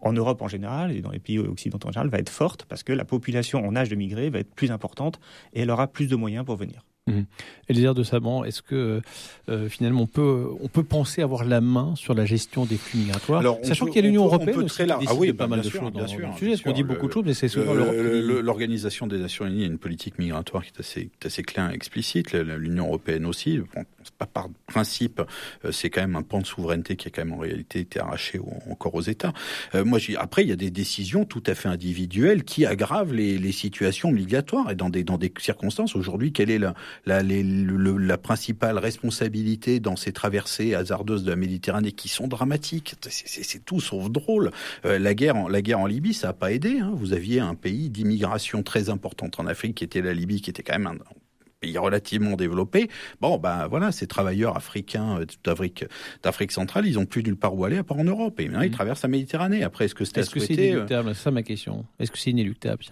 en 0.00 0.12
Europe 0.12 0.42
en 0.42 0.48
général 0.48 0.90
et 0.90 1.00
dans 1.00 1.12
les 1.12 1.20
pays 1.20 1.38
occidentaux 1.38 1.86
en 1.86 1.92
général 1.92 2.08
va 2.08 2.18
être 2.18 2.28
forte 2.28 2.64
parce 2.64 2.82
que 2.82 2.92
la 2.92 3.04
population 3.04 3.64
en 3.64 3.76
âge 3.76 3.88
de 3.88 3.94
migrer 3.94 4.30
va 4.30 4.40
être 4.40 4.52
plus 4.52 4.72
importante 4.72 5.20
et 5.52 5.60
elle 5.60 5.70
aura 5.70 5.86
plus 5.86 6.08
de 6.08 6.16
moyens 6.16 6.44
pour 6.44 6.56
venir. 6.56 6.84
Mmh. 7.06 7.24
Elisère 7.68 7.94
de 7.94 8.02
Saban, 8.02 8.44
est-ce 8.44 8.62
que 8.62 9.02
euh, 9.50 9.68
finalement 9.68 10.02
on 10.02 10.06
peut, 10.06 10.46
on 10.62 10.68
peut 10.68 10.82
penser 10.82 11.20
avoir 11.20 11.44
la 11.44 11.60
main 11.60 11.94
sur 11.96 12.14
la 12.14 12.24
gestion 12.24 12.64
des 12.64 12.78
flux 12.78 13.00
migratoires 13.00 13.40
Alors, 13.40 13.58
Sachant 13.62 13.84
qu'il 13.86 13.96
y 13.96 13.98
a 13.98 14.08
l'Union 14.08 14.24
européenne 14.24 14.62
aussi 14.62 14.86
qui 14.86 14.90
ah 14.90 15.14
oui, 15.14 15.34
pas 15.34 15.46
mal 15.46 15.60
de 15.60 15.68
choses 15.68 15.92
bien 15.92 16.06
sûr, 16.06 16.26
sujet. 16.38 16.54
On 16.64 16.72
dit 16.72 16.82
beaucoup 16.82 17.06
de 17.06 17.12
choses, 17.12 17.24
mais 17.26 17.34
c'est 17.34 17.48
souvent 17.48 17.74
l'Europe. 17.74 17.94
L'Organisation 18.42 19.06
des 19.06 19.18
Nations 19.18 19.44
Unies 19.46 19.64
a 19.64 19.66
une 19.66 19.76
politique 19.76 20.18
migratoire 20.18 20.62
qui 20.62 20.70
est 20.70 20.80
assez, 20.80 21.10
assez 21.22 21.42
claire 21.42 21.70
et 21.70 21.74
explicite. 21.74 22.32
L'Union 22.32 22.86
européenne 22.86 23.26
aussi. 23.26 23.58
Bon, 23.58 23.84
pas 24.18 24.26
par 24.26 24.48
principe, 24.66 25.20
euh, 25.64 25.72
c'est 25.72 25.90
quand 25.90 26.00
même 26.00 26.16
un 26.16 26.22
pan 26.22 26.40
de 26.40 26.46
souveraineté 26.46 26.96
qui 26.96 27.08
a 27.08 27.10
quand 27.10 27.24
même 27.24 27.34
en 27.34 27.38
réalité 27.38 27.80
été 27.80 28.00
arraché 28.00 28.40
encore 28.70 28.94
aux 28.94 29.02
États. 29.02 29.32
Euh, 29.74 29.84
moi, 29.84 29.98
après, 30.18 30.42
il 30.42 30.48
y 30.48 30.52
a 30.52 30.56
des 30.56 30.70
décisions 30.70 31.24
tout 31.24 31.42
à 31.46 31.54
fait 31.54 31.68
individuelles 31.68 32.44
qui 32.44 32.64
aggravent 32.64 33.12
les, 33.12 33.38
les 33.38 33.52
situations 33.52 34.10
migratoires 34.10 34.70
et 34.70 34.74
dans 34.74 34.88
des, 34.88 35.04
dans 35.04 35.18
des 35.18 35.32
circonstances. 35.38 35.96
Aujourd'hui, 35.96 36.32
quelle 36.32 36.50
est 36.50 36.58
la, 36.58 36.74
la, 37.06 37.22
la 37.22 38.18
principale 38.18 38.78
responsabilité 38.78 39.80
dans 39.80 39.96
ces 39.96 40.12
traversées 40.12 40.74
hasardeuses 40.74 41.24
de 41.24 41.30
la 41.30 41.36
Méditerranée 41.36 41.92
qui 41.92 42.08
sont 42.08 42.28
dramatiques 42.28 42.94
C'est 43.08 43.64
tout 43.64 43.80
sauf 43.80 44.10
drôle. 44.10 44.50
Euh, 44.84 44.98
la 44.98 45.14
guerre, 45.14 45.36
en, 45.36 45.48
la 45.48 45.62
guerre 45.62 45.80
en 45.80 45.86
Libye, 45.86 46.14
ça 46.14 46.28
n'a 46.28 46.32
pas 46.32 46.52
aidé. 46.52 46.78
Hein. 46.80 46.92
Vous 46.94 47.12
aviez 47.12 47.40
un 47.40 47.54
pays 47.54 47.90
d'immigration 47.90 48.62
très 48.62 48.90
importante 48.90 49.38
en 49.40 49.46
Afrique, 49.46 49.76
qui 49.76 49.84
était 49.84 50.02
la 50.02 50.14
Libye, 50.14 50.40
qui 50.40 50.50
était 50.50 50.62
quand 50.62 50.78
même 50.78 50.86
un, 50.86 50.98
pays 51.64 51.78
relativement 51.78 52.36
développé. 52.36 52.88
Bon, 53.20 53.38
ben 53.38 53.66
voilà, 53.68 53.92
ces 53.92 54.06
travailleurs 54.06 54.56
africains 54.56 55.20
euh, 55.20 55.26
d'Afrique, 55.44 55.84
d'Afrique 56.22 56.52
centrale, 56.52 56.86
ils 56.86 56.98
ont 56.98 57.06
plus 57.06 57.22
nulle 57.22 57.36
part 57.36 57.54
où 57.54 57.64
aller 57.64 57.78
à 57.78 57.84
part 57.84 57.98
en 57.98 58.04
Europe. 58.04 58.38
Et 58.40 58.46
maintenant, 58.46 58.62
ils 58.62 58.68
mmh. 58.68 58.72
traversent 58.72 59.02
la 59.02 59.08
Méditerranée. 59.08 59.62
Après, 59.62 59.86
est-ce 59.86 59.94
que 59.94 60.04
c'est 60.04 60.18
est-ce 60.18 60.30
que 60.30 60.40
c'est 60.40 60.54
inéluctable? 60.54 61.14
C'est 61.14 61.22
ça 61.22 61.30
ma 61.30 61.42
question. 61.42 61.84
Est-ce 61.98 62.10
que 62.10 62.18
c'est 62.18 62.30
inéluctable? 62.30 62.84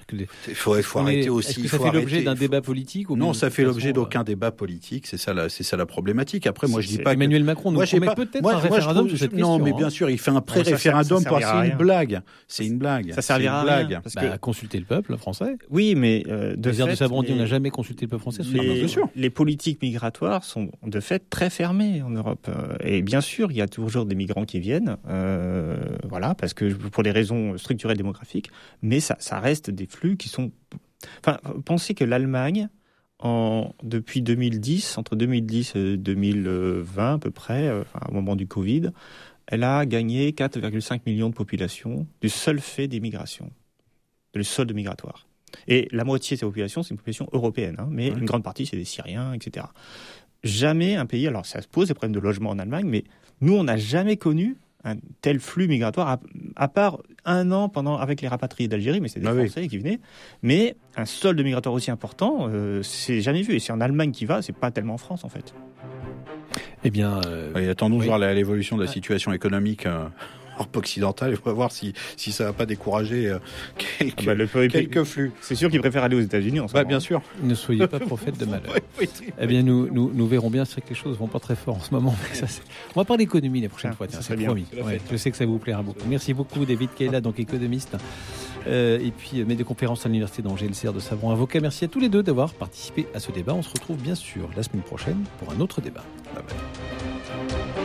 Il 0.49 0.55
faut, 0.55 0.75
faut 0.83 0.99
arrêter 1.01 1.31
aussi. 1.31 1.51
Est-ce 1.51 1.63
que 1.63 1.69
ça 1.69 1.79
fait 1.79 1.93
l'objet 1.93 2.23
d'un 2.23 2.35
débat 2.35 2.61
politique 2.61 3.11
ou 3.11 3.17
Non, 3.17 3.33
ça 3.33 3.51
fait 3.51 3.65
l'objet 3.65 3.93
d'aucun 3.93 4.25
débat 4.25 4.51
politique. 4.51 5.07
C'est 5.07 5.19
ça, 5.19 5.35
la, 5.35 5.49
c'est 5.49 5.65
ça 5.65 5.77
la 5.77 5.87
problématique. 5.87 6.47
Après, 6.47 6.67
moi, 6.67 6.81
je 6.81 6.89
dis 6.89 6.99
pas. 6.99 7.13
Emmanuel 7.13 7.45
Macron 7.45 7.71
nous 7.71 7.79
moi, 7.79 7.87
promet 7.87 8.15
peut-être 8.15 8.47
un 8.47 8.59
référendum 8.59 9.09
sur 9.09 9.19
cette 9.19 9.31
question. 9.31 9.59
Non, 9.59 9.65
mais 9.65 9.73
bien 9.73 9.87
hein. 9.87 9.91
sûr, 9.91 10.11
il 10.11 10.19
fait 10.19 10.31
un 10.31 10.41
pré-référendum 10.41 11.25
parce 11.25 11.45
que 11.45 11.51
c'est 11.51 11.69
une 11.69 11.77
blague. 11.77 12.21
C'est 12.49 12.67
une 12.67 12.79
blague. 12.79 13.13
Ça 13.13 13.23
servira 13.23 13.61
à 13.61 13.77
rien. 13.77 14.01
Parce 14.01 14.15
que 14.15 14.37
consulter 14.39 14.79
le 14.79 14.85
peuple 14.85 15.17
français. 15.17 15.57
Oui, 15.71 15.95
mais 15.95 16.25
euh, 16.29 16.57
de 16.57 16.73
fait, 16.73 16.85
de 16.85 17.13
on 17.13 17.37
n'a 17.37 17.47
jamais 17.47 17.71
consulté 17.71 18.07
le 18.07 18.11
peuple 18.11 18.23
français. 18.23 18.43
Sûr 18.89 19.09
politiques 19.33 19.83
migratoires 19.83 20.45
sont 20.45 20.71
de 20.85 21.01
fait 21.01 21.29
très 21.29 21.51
fermées 21.51 22.03
en 22.03 22.11
Europe. 22.11 22.49
Et 22.85 23.03
bien 23.03 23.21
sûr, 23.21 23.51
il 23.51 23.57
y 23.57 23.61
a 23.61 23.67
toujours 23.67 24.07
des 24.07 24.15
migrants 24.15 24.45
qui 24.45 24.61
viennent, 24.61 24.97
euh, 25.09 25.77
voilà, 26.09 26.35
parce 26.35 26.55
que 26.55 26.73
pour 26.73 27.03
des 27.03 27.11
raisons 27.11 27.59
structurelles 27.59 27.97
démographiques, 27.97 28.51
mais 28.83 29.01
ça, 29.01 29.17
ça 29.19 29.41
reste 29.41 29.71
des 29.71 29.87
flux 29.87 30.17
qui 30.17 30.29
sont. 30.29 30.53
Enfin, 31.19 31.39
pensez 31.65 31.95
que 31.95 32.05
l'Allemagne, 32.05 32.69
en, 33.19 33.75
depuis 33.83 34.23
2010, 34.23 34.99
entre 34.99 35.17
2010 35.17 35.73
et 35.75 35.97
2020 35.97 37.15
à 37.15 37.19
peu 37.19 37.31
près, 37.31 37.69
euh, 37.69 37.83
enfin, 37.83 38.07
au 38.09 38.15
moment 38.15 38.37
du 38.37 38.47
Covid, 38.47 38.91
elle 39.47 39.65
a 39.65 39.85
gagné 39.87 40.31
4,5 40.31 41.01
millions 41.07 41.29
de 41.29 41.35
populations 41.35 42.07
du 42.21 42.29
seul 42.29 42.61
fait 42.61 42.87
des 42.87 43.01
migrations, 43.01 43.51
du 44.35 44.45
solde 44.45 44.73
migratoire. 44.73 45.27
Et 45.69 45.89
la 45.93 46.05
moitié 46.05 46.37
de 46.37 46.41
ces 46.41 46.47
populations, 46.47 46.83
c'est 46.83 46.91
une 46.91 46.97
population 46.97 47.29
européenne, 47.33 47.77
hein, 47.79 47.89
mais 47.91 48.09
une 48.09 48.25
grande 48.25 48.43
partie, 48.43 48.67
c'est 48.67 48.77
des 48.77 48.85
Syriens, 48.85 49.33
etc. 49.33 49.67
Jamais 50.45 50.97
un 50.97 51.07
pays, 51.07 51.27
alors 51.27 51.47
ça 51.47 51.63
se 51.63 51.69
pose 51.69 51.89
des 51.89 51.95
problèmes 51.95 52.15
de 52.15 52.21
logement 52.21 52.51
en 52.51 52.59
Allemagne, 52.59 52.87
mais 52.87 53.05
nous, 53.41 53.55
on 53.55 53.65
n'a 53.65 53.77
jamais 53.77 54.17
connu 54.17 54.57
un 54.85 54.97
tel 55.21 55.39
flux 55.39 55.69
migratoire, 55.69 56.19
à, 56.57 56.69
part 56.69 56.99
un 57.25 57.53
an 57.53 57.69
pendant 57.69 57.97
avec 57.97 58.21
les 58.21 58.29
rapatriés 58.29 58.69
d'Algérie, 58.69 59.01
mais 59.01 59.09
c'est 59.09 59.21
des 59.21 59.27
ah 59.27 59.35
Français 59.35 59.69
qui 59.69 59.79
venaient. 59.79 60.01
Mais 60.43 60.75
un 60.97 61.05
solde 61.05 61.41
migratoire 61.41 61.75
aussi 61.75 61.91
important, 61.91 62.49
euh, 62.49 62.83
c'est 62.83 63.21
jamais 63.21 63.43
vu. 63.43 63.55
Et 63.55 63.61
c'est 63.61 63.73
en 63.73 63.81
Allemagne 63.81 64.11
qui 64.11 64.25
va, 64.25 64.43
c'est 64.43 64.53
pas 64.53 64.71
tellement 64.71 64.95
en 64.95 64.99
France 64.99 65.25
en 65.25 65.29
fait. 65.29 65.55
Eh 66.85 66.91
bien, 66.91 67.21
euh, 67.27 67.71
attendons 67.71 67.99
voir 67.99 68.19
l'évolution 68.19 68.77
de 68.77 68.83
la 68.83 68.91
situation 68.91 69.33
économique. 69.33 69.87
Euh, 69.87 70.09
Europe 70.57 70.77
occidentale. 70.77 71.37
On 71.45 71.49
va 71.49 71.55
voir 71.55 71.73
si, 71.73 71.93
si 72.17 72.33
ça 72.33 72.45
va 72.45 72.53
pas 72.53 72.67
décourager 72.67 73.29
euh, 73.29 73.39
quelques, 73.99 74.29
ah 74.29 74.35
bah, 74.35 74.69
quelques 74.69 75.05
flux. 75.05 75.33
C'est 75.41 75.55
sûr 75.55 75.71
qu'ils 75.71 75.81
préfèrent 75.81 76.05
aller 76.05 76.17
aux 76.17 76.21
États-Unis 76.21 76.61
en 76.61 76.69
ce 76.69 76.75
bah, 76.75 76.85
Bien 76.85 77.01
sûr. 77.01 77.23
Ne 77.43 77.55
soyez 77.55 77.87
pas 77.87 77.99
prophète 78.01 78.39
de 78.39 78.45
malheur. 78.45 78.75
eh 79.41 79.47
bien, 79.47 79.63
nous, 79.63 79.89
nous, 79.93 80.11
nous, 80.13 80.27
verrons 80.27 80.51
bien. 80.51 80.65
C'est 80.65 80.81
que 80.81 80.89
les 80.91 80.95
choses 80.95 81.17
vont 81.19 81.29
pas 81.29 81.41
très 81.41 81.57
fort 81.57 81.77
en 81.77 81.81
ce 81.81 81.93
moment. 81.93 82.15
Mais 82.31 82.37
ça, 82.47 82.47
on 82.95 83.01
va 83.01 83.05
parler 83.05 83.25
d'économie 83.25 83.61
la 83.61 83.69
prochaine 83.69 83.95
fois. 83.95 84.07
c'est 84.09 84.37
promis. 84.37 84.67
je 85.11 85.17
sais 85.17 85.31
que 85.31 85.37
ça 85.37 85.47
vous 85.47 85.59
plaira 85.59 85.83
beaucoup. 85.83 86.07
Merci 86.09 86.35
beaucoup, 86.35 86.65
David 86.65 86.91
Kayla, 86.95 87.21
donc 87.21 87.39
économiste. 87.39 87.97
Euh, 88.67 88.99
et 89.01 89.11
puis 89.11 89.41
euh, 89.41 89.45
maître 89.45 89.59
de 89.59 89.65
conférences 89.65 90.07
à 90.07 90.09
l'université 90.09 90.43
d'Angers, 90.43 90.69
le 90.69 90.93
de 90.93 91.01
Savon, 91.01 91.31
avocat. 91.31 91.61
Merci 91.61 91.85
à 91.85 91.89
tous 91.89 92.01
les 92.01 92.09
deux 92.09 92.23
d'avoir 92.23 92.53
participé 92.55 93.07
à 93.15 93.21
ce 93.21 93.33
débat. 93.33 93.55
On 93.55 93.63
se 93.63 93.71
retrouve 93.71 93.97
bien 93.97 94.15
sûr 94.15 94.49
la 94.57 94.63
semaine 94.63 94.83
prochaine 94.83 95.25
pour 95.39 95.53
un 95.53 95.61
autre 95.61 95.81
débat. 95.81 96.05
Bye 96.35 96.45
bye. 96.45 97.82